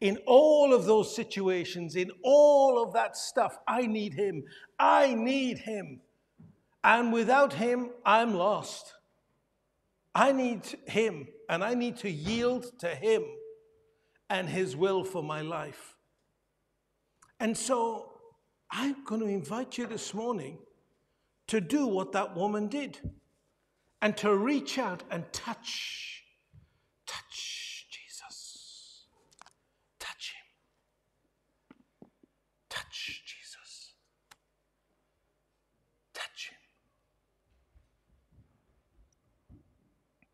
In 0.00 0.18
all 0.26 0.72
of 0.72 0.84
those 0.84 1.14
situations, 1.14 1.96
in 1.96 2.10
all 2.22 2.82
of 2.82 2.92
that 2.94 3.16
stuff, 3.16 3.58
I 3.66 3.86
need 3.86 4.14
Him. 4.14 4.44
I 4.78 5.14
need 5.14 5.58
Him. 5.58 6.00
And 6.84 7.12
without 7.12 7.52
Him, 7.52 7.90
I'm 8.06 8.34
lost. 8.34 8.94
I 10.14 10.32
need 10.32 10.66
Him, 10.86 11.28
and 11.48 11.64
I 11.64 11.74
need 11.74 11.96
to 11.98 12.10
yield 12.10 12.78
to 12.80 12.88
Him 12.88 13.24
and 14.30 14.48
His 14.48 14.76
will 14.76 15.04
for 15.04 15.22
my 15.22 15.42
life. 15.42 15.96
And 17.40 17.56
so 17.56 18.12
I'm 18.70 19.04
going 19.04 19.20
to 19.20 19.26
invite 19.26 19.78
you 19.78 19.86
this 19.86 20.12
morning 20.14 20.58
to 21.48 21.60
do 21.60 21.86
what 21.86 22.12
that 22.12 22.36
woman 22.36 22.68
did 22.68 22.98
and 24.00 24.16
to 24.18 24.36
reach 24.36 24.78
out 24.78 25.02
and 25.10 25.24
touch, 25.32 26.22
touch 27.06 27.86
Jesus. 27.90 29.06
Touch 29.98 30.34
him. 30.34 32.10
Touch 32.68 33.22
Jesus. 33.26 33.94
Touch 36.14 36.50
him. 36.50 36.58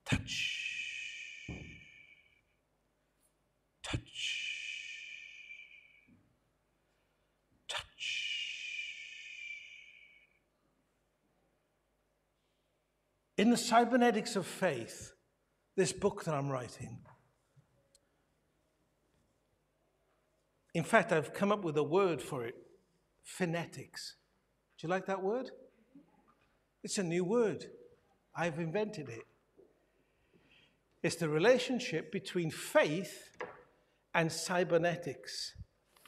Touch. 0.05 0.61
Touch, 3.83 4.01
touch. 7.69 7.85
In 13.37 13.51
the 13.51 13.57
cybernetics 13.57 14.37
of 14.37 14.47
faith, 14.47 15.13
this 15.77 15.93
book 15.93 16.25
that 16.25 16.35
I'm 16.35 16.49
writing, 16.51 16.99
in 20.75 20.85
fact, 20.85 21.13
I've 21.13 21.33
come 21.33 21.53
up 21.53 21.65
with 21.65 21.77
a 21.77 21.83
word 21.83 22.21
for 22.21 22.45
it 22.45 22.57
phonetics. 23.23 24.17
Do 24.79 24.87
you 24.87 24.91
like 24.91 25.07
that 25.07 25.23
word? 25.23 25.51
It's 26.83 26.99
a 26.99 27.03
new 27.03 27.25
word. 27.25 27.65
I've 28.37 28.59
invented 28.59 29.09
it. 29.09 29.25
It's 31.05 31.17
the 31.17 31.29
relationship 31.29 32.11
between 32.11 32.51
faith 32.51 33.37
and 34.15 34.33
cybernetics, 34.33 35.55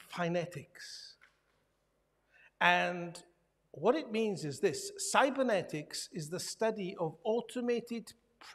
phonetics. 0.09 1.17
And 2.63 3.23
what 3.73 3.95
it 3.95 4.11
means 4.11 4.43
is 4.47 4.61
this 4.61 4.93
cybernetics 4.97 6.09
is 6.15 6.31
the 6.31 6.41
study 6.41 6.97
of 6.99 7.15
automated 7.25 8.15
pr- 8.41 8.47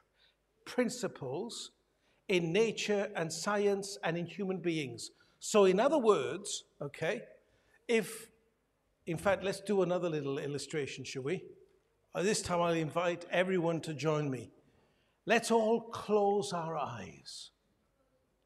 principles 0.65 1.73
in 2.27 2.51
nature 2.51 3.11
and 3.15 3.31
science 3.31 3.99
and 4.03 4.17
in 4.17 4.25
human 4.25 4.57
beings. 4.57 5.11
So, 5.39 5.65
in 5.65 5.79
other 5.79 5.99
words, 5.99 6.63
okay, 6.81 7.21
if, 7.87 8.31
in 9.05 9.17
fact, 9.17 9.43
let's 9.43 9.61
do 9.61 9.83
another 9.83 10.09
little 10.09 10.39
illustration, 10.39 11.03
shall 11.03 11.21
we? 11.21 11.43
Uh, 12.15 12.23
this 12.23 12.41
time 12.41 12.61
I'll 12.61 12.73
invite 12.73 13.27
everyone 13.29 13.79
to 13.81 13.93
join 13.93 14.31
me. 14.31 14.49
Let's 15.31 15.49
all 15.49 15.79
close 15.79 16.51
our 16.51 16.75
eyes. 16.75 17.51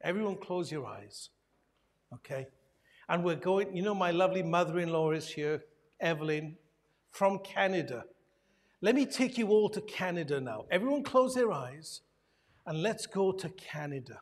Everyone, 0.04 0.36
close 0.36 0.72
your 0.72 0.86
eyes. 0.86 1.32
Okay? 2.14 2.46
And 3.10 3.24
we're 3.24 3.38
going, 3.38 3.76
you 3.76 3.82
know, 3.82 3.96
my 3.96 4.12
lovely 4.12 4.44
mother 4.44 4.78
in 4.78 4.90
law 4.90 5.10
is 5.10 5.28
here, 5.28 5.64
Evelyn 6.00 6.58
from 7.10 7.40
Canada. 7.40 8.06
Let 8.82 8.94
me 8.94 9.08
take 9.08 9.36
you 9.36 9.48
all 9.48 9.68
to 9.70 9.82
Canada 9.82 10.40
now. 10.40 10.66
Everyone 10.70 11.02
close 11.02 11.34
their 11.34 11.52
eyes 11.52 12.02
and 12.68 12.84
let's 12.84 13.08
go 13.08 13.32
to 13.32 13.50
Canada. 13.50 14.20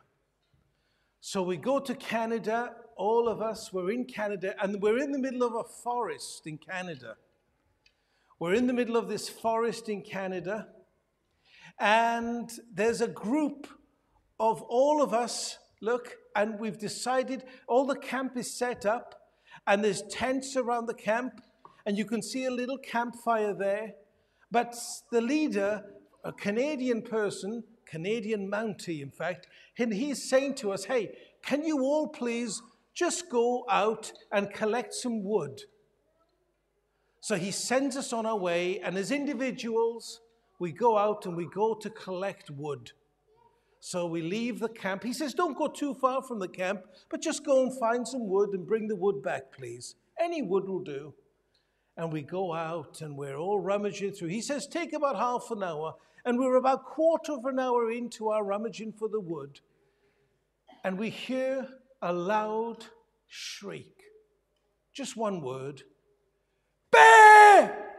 So 1.20 1.42
we 1.42 1.58
go 1.58 1.78
to 1.80 1.94
Canada, 1.94 2.76
all 2.96 3.28
of 3.28 3.42
us, 3.42 3.74
we're 3.74 3.90
in 3.90 4.06
Canada, 4.06 4.54
and 4.62 4.80
we're 4.80 5.00
in 5.00 5.12
the 5.12 5.18
middle 5.18 5.42
of 5.42 5.54
a 5.54 5.64
forest 5.64 6.46
in 6.46 6.56
Canada. 6.56 7.16
We're 8.38 8.54
in 8.54 8.66
the 8.66 8.72
middle 8.72 8.96
of 8.96 9.10
this 9.10 9.28
forest 9.28 9.90
in 9.90 10.00
Canada, 10.00 10.68
and 11.78 12.50
there's 12.72 13.00
a 13.00 13.08
group 13.08 13.66
of 14.38 14.62
all 14.62 15.02
of 15.02 15.12
us, 15.12 15.58
look, 15.80 16.16
and 16.34 16.58
we've 16.58 16.78
decided 16.78 17.44
all 17.68 17.86
the 17.86 17.96
camp 17.96 18.36
is 18.36 18.52
set 18.52 18.86
up, 18.86 19.14
and 19.66 19.84
there's 19.84 20.02
tents 20.02 20.56
around 20.56 20.86
the 20.86 20.94
camp, 20.94 21.40
and 21.86 21.96
you 21.96 22.04
can 22.04 22.22
see 22.22 22.44
a 22.44 22.50
little 22.50 22.78
campfire 22.78 23.54
there. 23.54 23.94
But 24.50 24.76
the 25.10 25.20
leader, 25.20 25.84
a 26.22 26.32
Canadian 26.32 27.02
person, 27.02 27.64
Canadian 27.84 28.50
Mountie, 28.50 29.02
in 29.02 29.10
fact, 29.10 29.46
and 29.78 29.92
he's 29.92 30.28
saying 30.28 30.54
to 30.56 30.72
us, 30.72 30.84
hey, 30.84 31.16
can 31.42 31.64
you 31.64 31.80
all 31.80 32.08
please 32.08 32.62
just 32.94 33.28
go 33.28 33.64
out 33.68 34.12
and 34.32 34.52
collect 34.52 34.94
some 34.94 35.22
wood? 35.24 35.62
So 37.20 37.36
he 37.36 37.50
sends 37.50 37.96
us 37.96 38.12
on 38.12 38.26
our 38.26 38.36
way, 38.36 38.80
and 38.80 38.96
as 38.96 39.10
individuals, 39.10 40.20
we 40.58 40.72
go 40.72 40.96
out 40.96 41.26
and 41.26 41.36
we 41.36 41.46
go 41.46 41.74
to 41.74 41.90
collect 41.90 42.50
wood. 42.50 42.92
So 43.80 44.06
we 44.06 44.22
leave 44.22 44.60
the 44.60 44.68
camp. 44.68 45.02
He 45.02 45.12
says, 45.12 45.34
Don't 45.34 45.58
go 45.58 45.68
too 45.68 45.94
far 45.94 46.22
from 46.22 46.38
the 46.38 46.48
camp, 46.48 46.82
but 47.10 47.20
just 47.20 47.44
go 47.44 47.62
and 47.62 47.78
find 47.78 48.06
some 48.06 48.28
wood 48.28 48.50
and 48.54 48.66
bring 48.66 48.88
the 48.88 48.96
wood 48.96 49.22
back, 49.22 49.52
please. 49.52 49.94
Any 50.18 50.42
wood 50.42 50.68
will 50.68 50.82
do 50.82 51.14
and 51.96 52.12
we 52.12 52.22
go 52.22 52.52
out 52.52 53.00
and 53.02 53.16
we're 53.16 53.36
all 53.36 53.60
rummaging 53.60 54.12
through. 54.12 54.28
He 54.28 54.40
says, 54.40 54.66
take 54.66 54.92
about 54.92 55.16
half 55.16 55.50
an 55.50 55.62
hour, 55.62 55.94
and 56.24 56.38
we're 56.38 56.56
about 56.56 56.84
quarter 56.84 57.32
of 57.32 57.44
an 57.44 57.58
hour 57.58 57.90
into 57.90 58.30
our 58.30 58.44
rummaging 58.44 58.92
for 58.92 59.08
the 59.08 59.20
wood, 59.20 59.60
and 60.82 60.98
we 60.98 61.10
hear 61.10 61.68
a 62.02 62.12
loud 62.12 62.84
shriek. 63.28 64.02
Just 64.92 65.16
one 65.16 65.40
word. 65.40 65.82
Bear! 66.90 67.90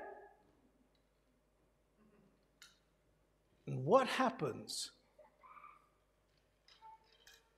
And 3.68 3.75
what 3.86 4.08
happens? 4.08 4.91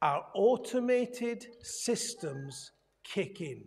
Our 0.02 0.26
automated 0.36 1.48
systems 1.62 2.72
kick 3.04 3.40
in. 3.40 3.64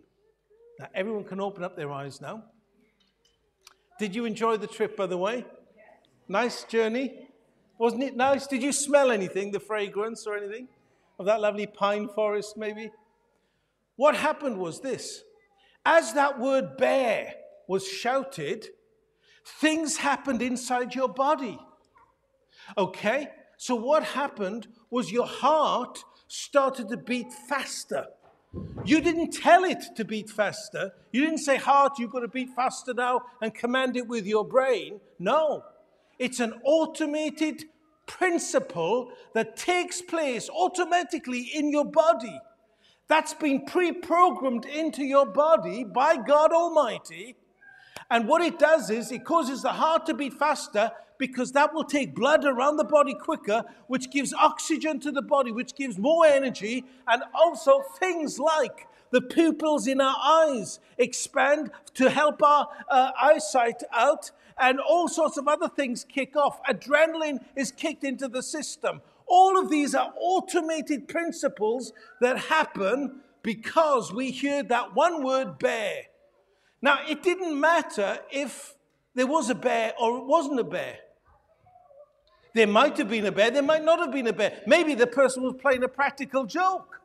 Now, 0.79 0.87
everyone 0.93 1.23
can 1.23 1.41
open 1.41 1.63
up 1.63 1.75
their 1.75 1.91
eyes 1.91 2.21
now. 2.21 2.43
Did 3.99 4.15
you 4.15 4.25
enjoy 4.25 4.57
the 4.57 4.67
trip, 4.67 4.95
by 4.95 5.07
the 5.07 5.17
way? 5.17 5.43
Nice 6.27 6.63
journey? 6.63 7.27
Wasn't 7.79 8.03
it 8.03 8.15
nice? 8.15 8.45
Did 8.45 8.61
you 8.61 8.71
smell 8.71 9.09
anything, 9.09 9.51
the 9.51 9.59
fragrance 9.59 10.27
or 10.27 10.37
anything 10.37 10.67
of 11.17 11.25
that 11.25 11.41
lovely 11.41 11.65
pine 11.65 12.07
forest, 12.09 12.57
maybe? 12.57 12.91
What 13.95 14.15
happened 14.15 14.57
was 14.57 14.81
this 14.81 15.23
as 15.83 16.13
that 16.13 16.39
word 16.39 16.77
bear 16.77 17.33
was 17.67 17.87
shouted, 17.87 18.67
things 19.59 19.97
happened 19.97 20.43
inside 20.43 20.93
your 20.93 21.09
body. 21.09 21.59
Okay? 22.77 23.27
So, 23.57 23.75
what 23.75 24.03
happened 24.03 24.67
was 24.89 25.11
your 25.11 25.27
heart 25.27 26.03
started 26.27 26.89
to 26.89 26.97
beat 26.97 27.31
faster. 27.49 28.07
You 28.83 28.99
didn't 29.01 29.31
tell 29.31 29.63
it 29.63 29.83
to 29.95 30.03
beat 30.03 30.29
faster. 30.29 30.91
You 31.11 31.21
didn't 31.21 31.39
say, 31.39 31.57
Heart, 31.57 31.99
you've 31.99 32.11
got 32.11 32.21
to 32.21 32.27
beat 32.27 32.49
faster 32.55 32.93
now 32.93 33.21
and 33.41 33.53
command 33.53 33.95
it 33.95 34.07
with 34.07 34.25
your 34.25 34.45
brain. 34.45 34.99
No. 35.19 35.63
It's 36.19 36.39
an 36.39 36.53
automated 36.63 37.65
principle 38.07 39.11
that 39.33 39.55
takes 39.55 40.01
place 40.01 40.49
automatically 40.49 41.49
in 41.53 41.71
your 41.71 41.85
body. 41.85 42.39
That's 43.07 43.33
been 43.33 43.65
pre 43.65 43.91
programmed 43.91 44.65
into 44.65 45.03
your 45.03 45.25
body 45.25 45.83
by 45.83 46.17
God 46.17 46.51
Almighty. 46.51 47.35
And 48.11 48.27
what 48.27 48.41
it 48.41 48.59
does 48.59 48.89
is 48.89 49.09
it 49.09 49.23
causes 49.23 49.61
the 49.61 49.71
heart 49.71 50.05
to 50.07 50.13
beat 50.13 50.33
faster 50.33 50.91
because 51.17 51.53
that 51.53 51.73
will 51.73 51.85
take 51.85 52.13
blood 52.13 52.43
around 52.43 52.75
the 52.75 52.83
body 52.83 53.13
quicker, 53.13 53.63
which 53.87 54.11
gives 54.11 54.33
oxygen 54.33 54.99
to 54.99 55.11
the 55.11 55.21
body, 55.21 55.51
which 55.51 55.75
gives 55.75 55.97
more 55.97 56.25
energy, 56.25 56.83
and 57.07 57.23
also 57.33 57.81
things 57.99 58.37
like 58.37 58.87
the 59.11 59.21
pupils 59.21 59.87
in 59.87 60.01
our 60.01 60.17
eyes 60.21 60.79
expand 60.97 61.71
to 61.93 62.09
help 62.09 62.43
our 62.43 62.67
uh, 62.89 63.11
eyesight 63.21 63.81
out, 63.93 64.31
and 64.59 64.79
all 64.79 65.07
sorts 65.07 65.37
of 65.37 65.47
other 65.47 65.69
things 65.69 66.03
kick 66.03 66.35
off. 66.35 66.61
Adrenaline 66.63 67.39
is 67.55 67.71
kicked 67.71 68.03
into 68.03 68.27
the 68.27 68.43
system. 68.43 68.99
All 69.25 69.57
of 69.57 69.69
these 69.69 69.95
are 69.95 70.11
automated 70.19 71.07
principles 71.07 71.93
that 72.19 72.37
happen 72.37 73.21
because 73.41 74.11
we 74.11 74.31
hear 74.31 74.63
that 74.63 74.95
one 74.95 75.23
word 75.23 75.59
bear. 75.59 76.07
Now, 76.81 76.99
it 77.07 77.21
didn't 77.21 77.59
matter 77.59 78.19
if 78.31 78.75
there 79.13 79.27
was 79.27 79.49
a 79.49 79.55
bear 79.55 79.93
or 79.99 80.17
it 80.17 80.25
wasn't 80.25 80.59
a 80.59 80.63
bear. 80.63 80.97
There 82.53 82.67
might 82.67 82.97
have 82.97 83.09
been 83.09 83.25
a 83.25 83.31
bear, 83.31 83.51
there 83.51 83.61
might 83.61 83.83
not 83.83 83.99
have 83.99 84.11
been 84.11 84.27
a 84.27 84.33
bear. 84.33 84.61
Maybe 84.67 84.95
the 84.95 85.07
person 85.07 85.43
was 85.43 85.55
playing 85.61 85.83
a 85.83 85.87
practical 85.87 86.45
joke. 86.45 87.01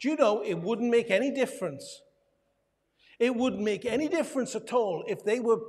Do 0.00 0.08
you 0.08 0.16
know 0.16 0.42
it 0.42 0.54
wouldn't 0.54 0.90
make 0.90 1.10
any 1.10 1.30
difference? 1.30 2.02
It 3.18 3.36
wouldn't 3.36 3.62
make 3.62 3.84
any 3.84 4.08
difference 4.08 4.56
at 4.56 4.72
all 4.72 5.04
if 5.06 5.22
they 5.22 5.38
were 5.38 5.60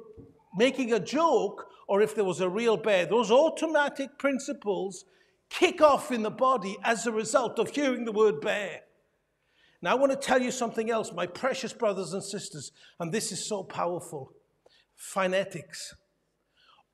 making 0.55 0.93
a 0.93 0.99
joke 0.99 1.67
or 1.87 2.01
if 2.01 2.15
there 2.15 2.23
was 2.23 2.39
a 2.39 2.49
real 2.49 2.77
bear. 2.77 3.05
Those 3.05 3.29
automatic 3.29 4.17
principles 4.17 5.05
kick 5.49 5.81
off 5.81 6.11
in 6.11 6.23
the 6.23 6.31
body 6.31 6.77
as 6.83 7.05
a 7.05 7.11
result 7.11 7.59
of 7.59 7.69
hearing 7.69 8.05
the 8.05 8.11
word 8.11 8.41
bear. 8.41 8.82
Now, 9.83 9.91
I 9.91 9.95
want 9.95 10.13
to 10.13 10.17
tell 10.17 10.41
you 10.41 10.49
something 10.49 10.89
else, 10.89 11.11
my 11.11 11.27
precious 11.27 11.73
brothers 11.73 12.13
and 12.13 12.23
sisters, 12.23 12.71
and 13.01 13.11
this 13.11 13.33
is 13.33 13.45
so 13.45 13.63
powerful 13.63 14.31
phonetics. 14.95 15.93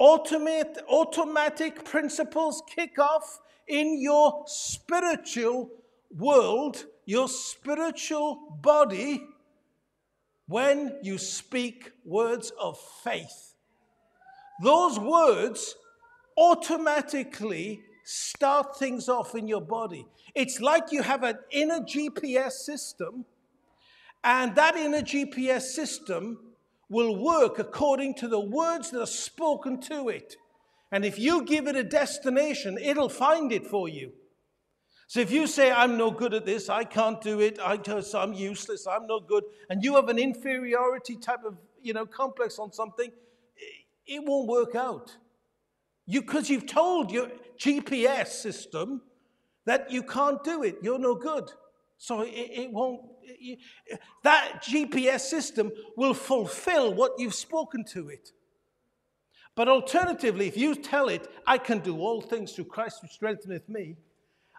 Automate, 0.01 0.75
automatic 0.89 1.85
principles 1.85 2.63
kick 2.75 2.97
off 2.97 3.41
in 3.67 4.01
your 4.01 4.43
spiritual 4.47 5.69
world, 6.09 6.85
your 7.05 7.29
spiritual 7.29 8.57
body, 8.59 9.21
when 10.47 10.97
you 11.03 11.19
speak 11.19 11.91
words 12.03 12.51
of 12.59 12.79
faith. 13.03 13.53
Those 14.63 14.97
words 14.97 15.75
automatically 16.35 17.83
start 18.09 18.75
things 18.77 19.07
off 19.07 19.35
in 19.35 19.47
your 19.47 19.61
body. 19.61 20.05
It's 20.33 20.59
like 20.59 20.91
you 20.91 21.03
have 21.03 21.23
an 21.23 21.37
inner 21.51 21.81
GPS 21.81 22.53
system, 22.53 23.25
and 24.23 24.55
that 24.55 24.75
inner 24.75 25.01
GPS 25.01 25.61
system 25.61 26.39
will 26.89 27.21
work 27.23 27.59
according 27.59 28.15
to 28.15 28.27
the 28.27 28.39
words 28.39 28.89
that 28.89 29.01
are 29.01 29.05
spoken 29.05 29.79
to 29.81 30.09
it. 30.09 30.37
And 30.91 31.05
if 31.05 31.19
you 31.19 31.45
give 31.45 31.67
it 31.67 31.75
a 31.75 31.83
destination, 31.83 32.79
it'll 32.81 33.09
find 33.09 33.51
it 33.51 33.67
for 33.67 33.87
you. 33.87 34.11
So 35.05 35.19
if 35.19 35.31
you 35.31 35.45
say, 35.45 35.71
I'm 35.71 35.95
no 35.95 36.09
good 36.09 36.33
at 36.33 36.45
this, 36.47 36.67
I 36.67 36.85
can't 36.85 37.21
do 37.21 37.39
it, 37.41 37.59
I'm 37.61 38.33
useless, 38.33 38.87
I'm 38.87 39.05
no 39.05 39.19
good, 39.19 39.43
and 39.69 39.83
you 39.83 39.95
have 39.95 40.09
an 40.09 40.17
inferiority 40.17 41.15
type 41.15 41.43
of 41.45 41.57
you 41.83 41.93
know, 41.93 42.07
complex 42.07 42.57
on 42.57 42.71
something, 42.73 43.11
it 44.07 44.23
won't 44.25 44.47
work 44.47 44.73
out. 44.73 45.15
Because 46.07 46.49
you, 46.49 46.55
you've 46.55 46.65
told 46.65 47.11
your 47.11 47.29
GPS 47.59 48.27
system 48.27 49.01
that 49.65 49.91
you 49.91 50.01
can't 50.01 50.43
do 50.43 50.63
it, 50.63 50.77
you're 50.81 50.99
no 50.99 51.15
good. 51.15 51.51
So 51.97 52.21
it, 52.21 52.29
it 52.31 52.71
won't, 52.71 53.01
it, 53.21 53.59
that 54.23 54.63
GPS 54.63 55.21
system 55.21 55.71
will 55.97 56.13
fulfill 56.13 56.93
what 56.93 57.19
you've 57.19 57.35
spoken 57.35 57.83
to 57.93 58.09
it. 58.09 58.31
But 59.55 59.67
alternatively, 59.67 60.47
if 60.47 60.55
you 60.55 60.75
tell 60.75 61.09
it, 61.09 61.27
I 61.45 61.57
can 61.57 61.79
do 61.79 61.99
all 61.99 62.21
things 62.21 62.53
through 62.53 62.65
Christ 62.65 62.99
who 63.01 63.09
strengtheneth 63.09 63.67
me, 63.67 63.97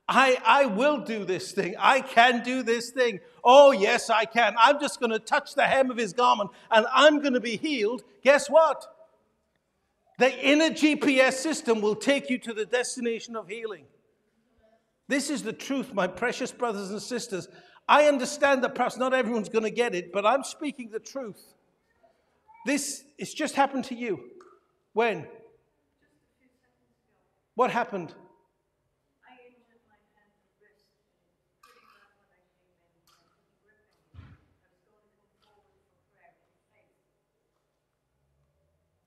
I, 0.06 0.38
I 0.44 0.66
will 0.66 0.98
do 0.98 1.24
this 1.24 1.52
thing. 1.52 1.76
I 1.78 2.00
can 2.00 2.42
do 2.42 2.62
this 2.64 2.90
thing. 2.90 3.20
Oh, 3.44 3.70
yes, 3.70 4.10
I 4.10 4.24
can. 4.24 4.56
I'm 4.58 4.80
just 4.80 4.98
going 4.98 5.12
to 5.12 5.20
touch 5.20 5.54
the 5.54 5.62
hem 5.62 5.90
of 5.90 5.96
his 5.96 6.12
garment 6.12 6.50
and 6.70 6.84
I'm 6.92 7.20
going 7.20 7.34
to 7.34 7.40
be 7.40 7.56
healed. 7.56 8.02
Guess 8.22 8.50
what? 8.50 8.84
The 10.20 10.38
inner 10.46 10.68
GPS 10.68 11.32
system 11.32 11.80
will 11.80 11.94
take 11.94 12.28
you 12.28 12.36
to 12.40 12.52
the 12.52 12.66
destination 12.66 13.36
of 13.36 13.48
healing. 13.48 13.86
This 15.08 15.30
is 15.30 15.42
the 15.42 15.54
truth, 15.54 15.94
my 15.94 16.06
precious 16.08 16.52
brothers 16.52 16.90
and 16.90 17.00
sisters. 17.00 17.48
I 17.88 18.04
understand 18.04 18.62
that 18.62 18.74
perhaps 18.74 18.98
not 18.98 19.14
everyone's 19.14 19.48
going 19.48 19.64
to 19.64 19.70
get 19.70 19.94
it, 19.94 20.12
but 20.12 20.26
I'm 20.26 20.44
speaking 20.44 20.90
the 20.90 21.00
truth. 21.00 21.42
This 22.66 23.02
it's 23.16 23.32
just 23.32 23.54
happened 23.54 23.84
to 23.84 23.94
you. 23.94 24.20
When? 24.92 25.26
What 27.54 27.70
happened? 27.70 28.12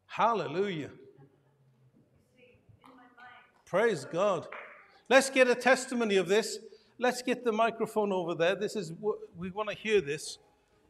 Hallelujah. 0.07 0.89
Praise 3.73 4.05
God. 4.05 4.45
Let's 5.09 5.31
get 5.31 5.47
a 5.47 5.55
testimony 5.55 6.17
of 6.17 6.27
this. 6.27 6.59
Let's 6.99 7.23
get 7.23 7.43
the 7.43 7.51
microphone 7.51 8.13
over 8.13 8.35
there. 8.35 8.53
This 8.53 8.75
is 8.75 8.93
we 9.35 9.49
want 9.49 9.67
to 9.69 9.75
hear 9.75 9.99
this. 9.99 10.37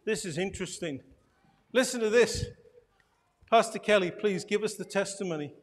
This 0.03 0.25
is 0.25 0.37
interesting. 0.37 0.99
Listen 1.71 2.01
to 2.01 2.09
this. 2.09 2.43
Pastor 3.49 3.79
Kelly, 3.79 4.11
please 4.11 4.43
give 4.43 4.63
us 4.65 4.73
the 4.73 4.83
testimony. 4.83 5.53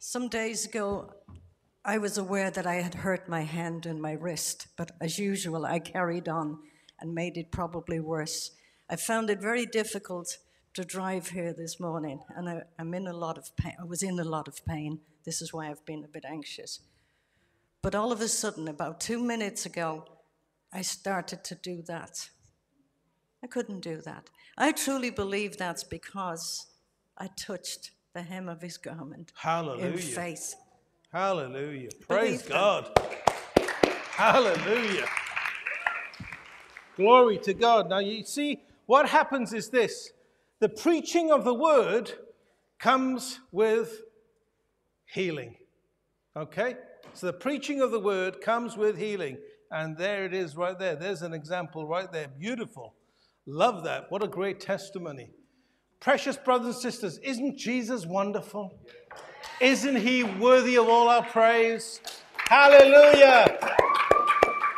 Some 0.00 0.26
days 0.26 0.66
ago, 0.66 1.12
I 1.84 1.98
was 1.98 2.18
aware 2.18 2.50
that 2.50 2.66
I 2.66 2.82
had 2.82 2.94
hurt 2.94 3.28
my 3.28 3.42
hand 3.42 3.86
and 3.86 4.02
my 4.02 4.14
wrist, 4.14 4.66
but 4.76 4.90
as 5.00 5.20
usual, 5.20 5.66
I 5.66 5.78
carried 5.78 6.28
on 6.28 6.58
and 6.98 7.14
made 7.14 7.36
it 7.36 7.52
probably 7.52 8.00
worse. 8.00 8.50
I 8.90 8.96
found 8.96 9.30
it 9.30 9.40
very 9.40 9.66
difficult 9.66 10.38
to 10.74 10.84
drive 10.84 11.28
here 11.28 11.52
this 11.52 11.78
morning, 11.78 12.20
and 12.34 12.48
I, 12.48 12.62
am 12.78 12.94
in 12.94 13.06
a 13.06 13.12
lot 13.12 13.36
of 13.36 13.54
pain. 13.56 13.74
I 13.78 13.84
was 13.84 14.02
in 14.02 14.18
a 14.18 14.24
lot 14.24 14.48
of 14.48 14.64
pain. 14.64 15.00
This 15.24 15.42
is 15.42 15.52
why 15.52 15.68
I've 15.68 15.84
been 15.84 16.02
a 16.04 16.08
bit 16.08 16.24
anxious. 16.24 16.80
But 17.82 17.94
all 17.94 18.10
of 18.10 18.20
a 18.20 18.28
sudden, 18.28 18.68
about 18.68 19.00
two 19.00 19.22
minutes 19.22 19.66
ago, 19.66 20.06
I 20.72 20.82
started 20.82 21.44
to 21.44 21.54
do 21.56 21.82
that. 21.82 22.30
I 23.44 23.48
couldn't 23.48 23.80
do 23.80 24.00
that. 24.02 24.30
I 24.56 24.72
truly 24.72 25.10
believe 25.10 25.58
that's 25.58 25.84
because 25.84 26.66
I 27.18 27.28
touched 27.36 27.90
the 28.14 28.22
hem 28.22 28.48
of 28.48 28.62
his 28.62 28.78
garment 28.78 29.32
Hallelujah. 29.34 29.86
in 29.86 29.98
faith. 29.98 30.54
Hallelujah. 31.12 31.90
Praise 32.08 32.42
God. 32.42 32.90
Hallelujah. 34.12 35.06
Glory 36.96 37.38
to 37.38 37.52
God. 37.52 37.90
Now, 37.90 37.98
you 37.98 38.24
see, 38.24 38.62
what 38.86 39.08
happens 39.08 39.52
is 39.52 39.68
this 39.68 40.12
the 40.62 40.68
preaching 40.68 41.32
of 41.32 41.42
the 41.42 41.52
word 41.52 42.12
comes 42.78 43.40
with 43.50 44.02
healing. 45.06 45.56
Okay? 46.36 46.76
So 47.14 47.26
the 47.26 47.32
preaching 47.32 47.80
of 47.80 47.90
the 47.90 47.98
word 47.98 48.40
comes 48.40 48.76
with 48.76 48.96
healing. 48.96 49.38
And 49.72 49.98
there 49.98 50.24
it 50.24 50.32
is 50.32 50.56
right 50.56 50.78
there. 50.78 50.94
There's 50.94 51.22
an 51.22 51.34
example 51.34 51.84
right 51.84 52.12
there. 52.12 52.28
Beautiful. 52.38 52.94
Love 53.44 53.82
that. 53.82 54.08
What 54.10 54.22
a 54.22 54.28
great 54.28 54.60
testimony. 54.60 55.30
Precious 55.98 56.36
brothers 56.36 56.76
and 56.76 56.82
sisters, 56.82 57.18
isn't 57.24 57.58
Jesus 57.58 58.06
wonderful? 58.06 58.78
Isn't 59.60 59.96
he 59.96 60.22
worthy 60.22 60.76
of 60.76 60.88
all 60.88 61.08
our 61.08 61.24
praise? 61.24 62.00
Hallelujah. 62.36 63.58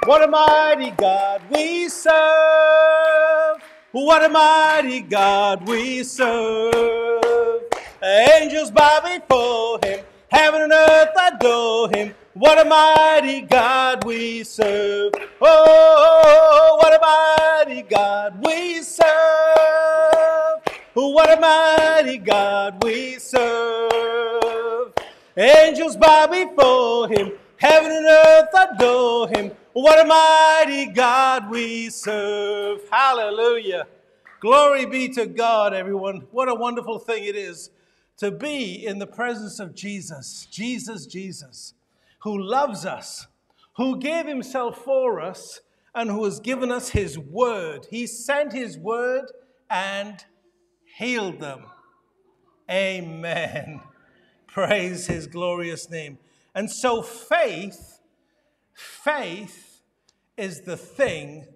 What 0.06 0.22
a 0.22 0.28
mighty 0.28 0.92
God 0.92 1.42
we 1.50 1.90
serve. 1.90 3.53
What 3.94 4.24
a 4.24 4.28
mighty 4.28 5.02
God 5.02 5.68
we 5.68 6.02
serve. 6.02 7.62
Angels 8.02 8.72
bow 8.72 9.00
before 9.04 9.78
him, 9.84 10.04
heaven 10.32 10.62
and 10.62 10.72
earth 10.72 11.10
adore 11.16 11.88
him. 11.90 12.12
What 12.32 12.58
a 12.58 12.68
mighty 12.68 13.42
God 13.42 14.02
we 14.02 14.42
serve. 14.42 15.12
Oh, 15.40 16.78
what 16.82 16.92
a 16.92 16.98
mighty 17.68 17.82
God 17.82 18.44
we 18.44 18.82
serve. 18.82 19.04
What 20.94 21.38
a 21.38 21.40
mighty 21.40 22.18
God 22.18 22.82
we 22.82 23.20
serve. 23.20 24.92
Angels 25.36 25.96
bow 25.96 26.26
before 26.26 27.06
him, 27.06 27.30
heaven 27.58 27.92
and 27.92 28.06
earth 28.06 28.48
adore 28.72 29.28
him. 29.28 29.52
What 29.74 29.98
a 29.98 30.04
mighty 30.06 30.86
God 30.86 31.50
we 31.50 31.90
serve. 31.90 32.88
Hallelujah. 32.88 33.88
Glory 34.38 34.86
be 34.86 35.08
to 35.08 35.26
God, 35.26 35.74
everyone. 35.74 36.28
What 36.30 36.48
a 36.48 36.54
wonderful 36.54 37.00
thing 37.00 37.24
it 37.24 37.34
is 37.34 37.70
to 38.18 38.30
be 38.30 38.86
in 38.86 39.00
the 39.00 39.06
presence 39.08 39.58
of 39.58 39.74
Jesus, 39.74 40.46
Jesus, 40.48 41.06
Jesus, 41.06 41.74
who 42.20 42.40
loves 42.40 42.86
us, 42.86 43.26
who 43.76 43.98
gave 43.98 44.26
himself 44.26 44.78
for 44.78 45.20
us, 45.20 45.60
and 45.92 46.08
who 46.08 46.22
has 46.24 46.38
given 46.38 46.70
us 46.70 46.90
his 46.90 47.18
word. 47.18 47.88
He 47.90 48.06
sent 48.06 48.52
his 48.52 48.78
word 48.78 49.32
and 49.68 50.24
healed 50.84 51.40
them. 51.40 51.64
Amen. 52.70 53.80
Praise 54.46 55.08
his 55.08 55.26
glorious 55.26 55.90
name. 55.90 56.18
And 56.54 56.70
so 56.70 57.02
faith, 57.02 57.93
faith 58.74 59.82
is 60.36 60.62
the 60.62 60.76
thing 60.76 61.46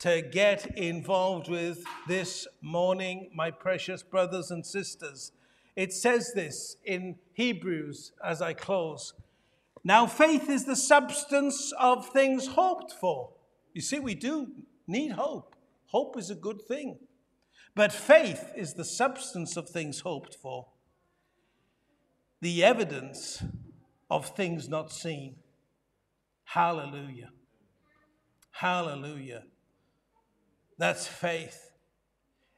to 0.00 0.20
get 0.20 0.76
involved 0.76 1.48
with 1.48 1.84
this 2.08 2.46
morning, 2.60 3.30
my 3.34 3.50
precious 3.50 4.02
brothers 4.02 4.50
and 4.50 4.66
sisters. 4.66 5.32
It 5.76 5.92
says 5.92 6.32
this 6.34 6.76
in 6.84 7.16
Hebrews 7.34 8.12
as 8.22 8.42
I 8.42 8.52
close. 8.52 9.14
Now, 9.84 10.06
faith 10.06 10.48
is 10.50 10.64
the 10.64 10.76
substance 10.76 11.72
of 11.78 12.08
things 12.08 12.48
hoped 12.48 12.92
for. 12.92 13.30
You 13.72 13.80
see, 13.80 13.98
we 13.98 14.14
do 14.14 14.48
need 14.86 15.12
hope. 15.12 15.56
Hope 15.86 16.18
is 16.18 16.30
a 16.30 16.34
good 16.34 16.62
thing. 16.62 16.98
But 17.74 17.92
faith 17.92 18.52
is 18.56 18.74
the 18.74 18.84
substance 18.84 19.56
of 19.56 19.68
things 19.68 20.00
hoped 20.00 20.34
for, 20.34 20.66
the 22.40 22.62
evidence 22.62 23.42
of 24.10 24.26
things 24.36 24.68
not 24.68 24.92
seen. 24.92 25.36
Hallelujah. 26.52 27.30
Hallelujah. 28.50 29.44
That's 30.76 31.06
faith. 31.06 31.70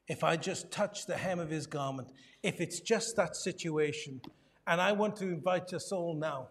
If 0.09 0.25
I 0.25 0.37
just 0.37 0.73
touch 0.73 1.07
the 1.07 1.17
hem 1.17 1.39
of 1.39 1.49
his 1.49 1.69
garment, 1.69 2.09
if 2.43 2.61
it's 2.61 2.81
just 2.81 3.15
that 3.15 3.37
situation, 3.37 4.21
And 4.67 4.81
I 4.81 4.93
want 4.93 5.17
to 5.17 5.27
invite 5.27 5.73
us 5.75 5.93
all 5.93 6.15
now 6.15 6.49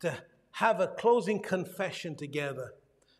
to 0.00 0.18
have 0.52 0.80
a 0.80 0.88
closing 0.88 1.40
confession 1.40 2.16
together. 2.16 2.74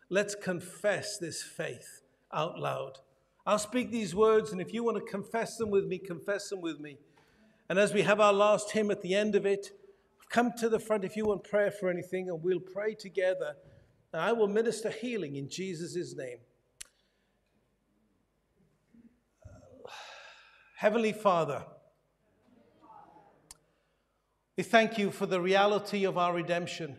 Let's 0.09 0.35
confess 0.35 1.17
this 1.17 1.41
faith 1.41 2.01
out 2.33 2.59
loud. 2.59 2.99
I'll 3.47 3.57
speak 3.59 3.91
these 3.91 4.13
words, 4.13 4.51
and 4.51 4.59
if 4.59 4.73
you 4.73 4.83
want 4.83 4.97
to 4.97 5.11
confess 5.11 5.57
them 5.57 5.71
with 5.71 5.85
me, 5.85 5.97
confess 5.97 6.49
them 6.49 6.61
with 6.61 6.79
me. 6.79 6.97
And 7.69 7.79
as 7.79 7.93
we 7.93 8.01
have 8.03 8.19
our 8.19 8.33
last 8.33 8.71
hymn 8.71 8.91
at 8.91 9.01
the 9.01 9.15
end 9.15 9.35
of 9.35 9.45
it, 9.45 9.71
come 10.29 10.51
to 10.57 10.69
the 10.69 10.79
front 10.79 11.03
if 11.03 11.15
you 11.15 11.25
want 11.25 11.43
prayer 11.43 11.71
for 11.71 11.89
anything, 11.89 12.29
and 12.29 12.41
we'll 12.41 12.59
pray 12.59 12.93
together. 12.93 13.55
And 14.13 14.21
I 14.21 14.31
will 14.33 14.47
minister 14.47 14.89
healing 14.89 15.35
in 15.35 15.49
Jesus' 15.49 16.15
name. 16.15 16.37
Uh, 19.45 19.89
Heavenly 20.77 21.13
Father, 21.13 21.65
we 24.57 24.63
thank 24.63 24.97
you 24.97 25.11
for 25.11 25.25
the 25.25 25.41
reality 25.41 26.05
of 26.05 26.17
our 26.17 26.33
redemption. 26.33 26.97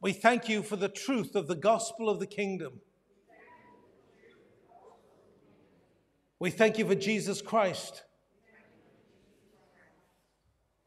We 0.00 0.12
thank 0.12 0.48
you 0.48 0.62
for 0.62 0.76
the 0.76 0.88
truth 0.88 1.34
of 1.34 1.48
the 1.48 1.56
gospel 1.56 2.08
of 2.08 2.20
the 2.20 2.26
kingdom. 2.26 2.80
We 6.38 6.50
thank 6.50 6.78
you 6.78 6.86
for 6.86 6.94
Jesus 6.94 7.42
Christ, 7.42 8.04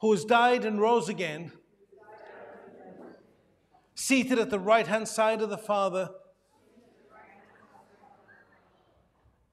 who 0.02 0.12
has 0.12 0.24
died 0.24 0.66
and 0.66 0.80
rose 0.80 1.10
again, 1.10 1.52
seated 3.96 4.40
at 4.40 4.50
the 4.50 4.60
right 4.60 4.88
hand 4.88 5.08
side 5.08 5.42
of 5.42 5.50
the 5.50 5.58
Father, 5.58 6.10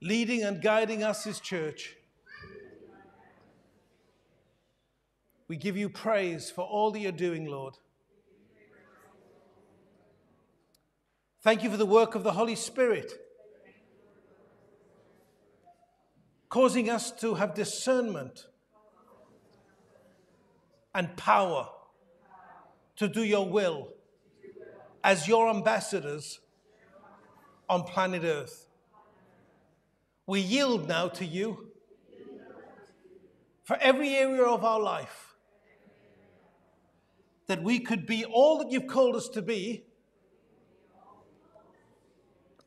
leading 0.01 0.43
and 0.43 0.63
guiding 0.63 1.03
us, 1.03 1.25
his 1.25 1.41
church. 1.41 1.97
We 5.49 5.57
give 5.57 5.77
you 5.77 5.89
praise 5.89 6.51
for 6.51 6.63
all 6.63 6.91
that 6.93 7.01
you're 7.01 7.13
doing, 7.13 7.47
Lord. 7.47 7.75
Thank 11.43 11.63
you 11.63 11.71
for 11.71 11.77
the 11.77 11.87
work 11.87 12.15
of 12.17 12.25
the 12.25 12.33
Holy 12.33 12.57
Spirit, 12.57 13.13
causing 16.49 16.91
us 16.91 17.13
to 17.13 17.35
have 17.35 17.55
discernment 17.55 18.47
and 20.97 21.15
power 21.17 21.69
to 22.97 23.07
do 23.07 23.23
your 23.23 23.47
will 23.49 23.89
as 25.05 25.29
your 25.29 25.51
ambassadors 25.51 26.41
on 27.69 27.85
planet 27.85 28.25
Earth. 28.25 28.67
We 30.27 30.41
yield 30.41 30.89
now 30.89 31.09
to 31.09 31.25
you 31.25 31.69
for 33.63 33.77
every 33.81 34.15
area 34.15 34.43
of 34.43 34.65
our 34.65 34.81
life 34.81 35.35
that 37.47 37.63
we 37.63 37.79
could 37.79 38.07
be 38.07 38.25
all 38.25 38.59
that 38.59 38.73
you've 38.73 38.87
called 38.87 39.17
us 39.17 39.29
to 39.29 39.43
be 39.43 39.85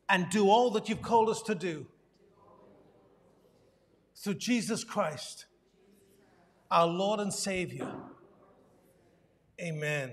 and 0.08 0.30
do 0.30 0.50
all 0.50 0.70
that 0.72 0.88
you've 0.88 1.02
called 1.02 1.30
us 1.30 1.42
to 1.42 1.56
do. 1.56 1.88
Through 4.16 4.36
Jesus 4.36 4.84
Christ, 4.84 5.48
our 6.70 6.88
Lord 6.88 7.20
and 7.20 7.34
Savior. 7.34 7.92
Amen. 9.62 10.12